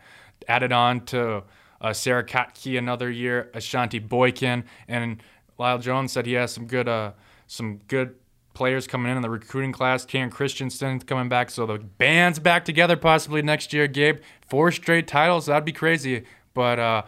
Added 0.49 0.73
on 0.73 1.05
to 1.07 1.43
uh, 1.83 1.93
Sarah 1.93 2.25
Kotke 2.25 2.79
another 2.79 3.11
year, 3.11 3.51
Ashanti 3.53 3.99
Boykin, 3.99 4.65
and 4.89 5.23
Lyle 5.61 5.79
Jones 5.79 6.11
said 6.11 6.25
he 6.25 6.33
has 6.33 6.53
some 6.53 6.67
good, 6.67 6.89
uh, 6.89 7.13
some 7.47 7.81
good 7.87 8.15
players 8.55 8.87
coming 8.87 9.11
in 9.11 9.17
in 9.17 9.23
the 9.23 9.29
recruiting 9.29 9.73
class. 9.73 10.07
Karen 10.07 10.31
Christensen 10.31 11.01
coming 11.01 11.29
back, 11.29 11.51
so 11.51 11.67
the 11.67 11.79
band's 11.79 12.39
back 12.39 12.65
together 12.65 12.97
possibly 12.97 13.43
next 13.43 13.75
year. 13.75 13.87
Gabe, 13.87 14.21
four 14.49 14.73
straight 14.73 15.07
titles, 15.07 15.47
that'd 15.47 15.67
be 15.67 15.73
crazy. 15.73 16.25
But 16.55 16.79
uh, 16.79 17.03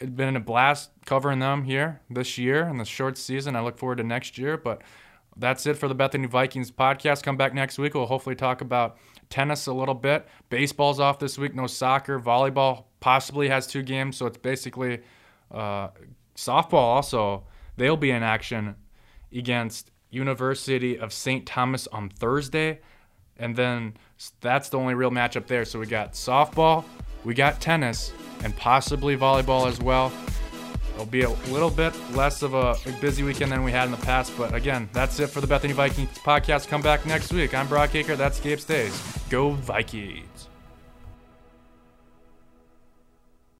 it's 0.00 0.10
been 0.10 0.34
a 0.34 0.40
blast 0.40 0.90
covering 1.04 1.38
them 1.38 1.64
here 1.64 2.00
this 2.08 2.38
year 2.38 2.64
in 2.64 2.78
the 2.78 2.86
short 2.86 3.18
season. 3.18 3.54
I 3.54 3.60
look 3.60 3.78
forward 3.78 3.98
to 3.98 4.04
next 4.04 4.38
year. 4.38 4.56
But 4.56 4.80
that's 5.36 5.66
it 5.66 5.74
for 5.74 5.86
the 5.86 5.94
Bethany 5.94 6.26
Vikings 6.26 6.70
podcast. 6.70 7.22
Come 7.22 7.36
back 7.36 7.52
next 7.52 7.78
week. 7.78 7.94
We'll 7.94 8.06
hopefully 8.06 8.34
talk 8.34 8.62
about 8.62 8.96
tennis 9.28 9.66
a 9.66 9.72
little 9.72 9.94
bit. 9.94 10.26
Baseball's 10.50 10.98
off 10.98 11.18
this 11.18 11.36
week. 11.36 11.54
No 11.54 11.66
soccer. 11.66 12.18
Volleyball 12.18 12.84
possibly 13.00 13.48
has 13.48 13.66
two 13.66 13.82
games, 13.82 14.16
so 14.16 14.26
it's 14.26 14.38
basically 14.38 15.00
uh, 15.52 15.88
softball. 16.34 16.72
Also, 16.74 17.44
they'll 17.78 17.96
be 17.96 18.10
in 18.10 18.22
action 18.22 18.74
against 19.32 19.90
University 20.10 20.98
of 20.98 21.12
St. 21.12 21.46
Thomas 21.46 21.86
on 21.88 22.08
Thursday. 22.08 22.80
And 23.36 23.54
then 23.54 23.94
that's 24.40 24.68
the 24.68 24.78
only 24.78 24.94
real 24.94 25.10
matchup 25.10 25.46
there. 25.46 25.64
So 25.64 25.78
we 25.78 25.86
got 25.86 26.12
softball, 26.12 26.84
we 27.24 27.34
got 27.34 27.60
tennis, 27.60 28.12
and 28.42 28.56
possibly 28.56 29.16
volleyball 29.16 29.68
as 29.68 29.80
well. 29.80 30.12
It'll 30.94 31.06
be 31.06 31.22
a 31.22 31.30
little 31.30 31.70
bit 31.70 31.94
less 32.14 32.42
of 32.42 32.54
a 32.54 32.74
busy 33.00 33.22
weekend 33.22 33.52
than 33.52 33.62
we 33.62 33.70
had 33.70 33.84
in 33.84 33.92
the 33.92 33.98
past. 33.98 34.32
But 34.36 34.54
again, 34.54 34.88
that's 34.92 35.20
it 35.20 35.28
for 35.28 35.40
the 35.40 35.46
Bethany 35.46 35.72
Vikings 35.72 36.18
podcast. 36.18 36.66
Come 36.66 36.82
back 36.82 37.06
next 37.06 37.32
week. 37.32 37.54
I'm 37.54 37.68
Brock 37.68 37.90
Aker. 37.90 38.16
That's 38.16 38.40
Gabe 38.40 38.58
Stays. 38.58 39.00
Go 39.30 39.50
Vikings. 39.50 40.27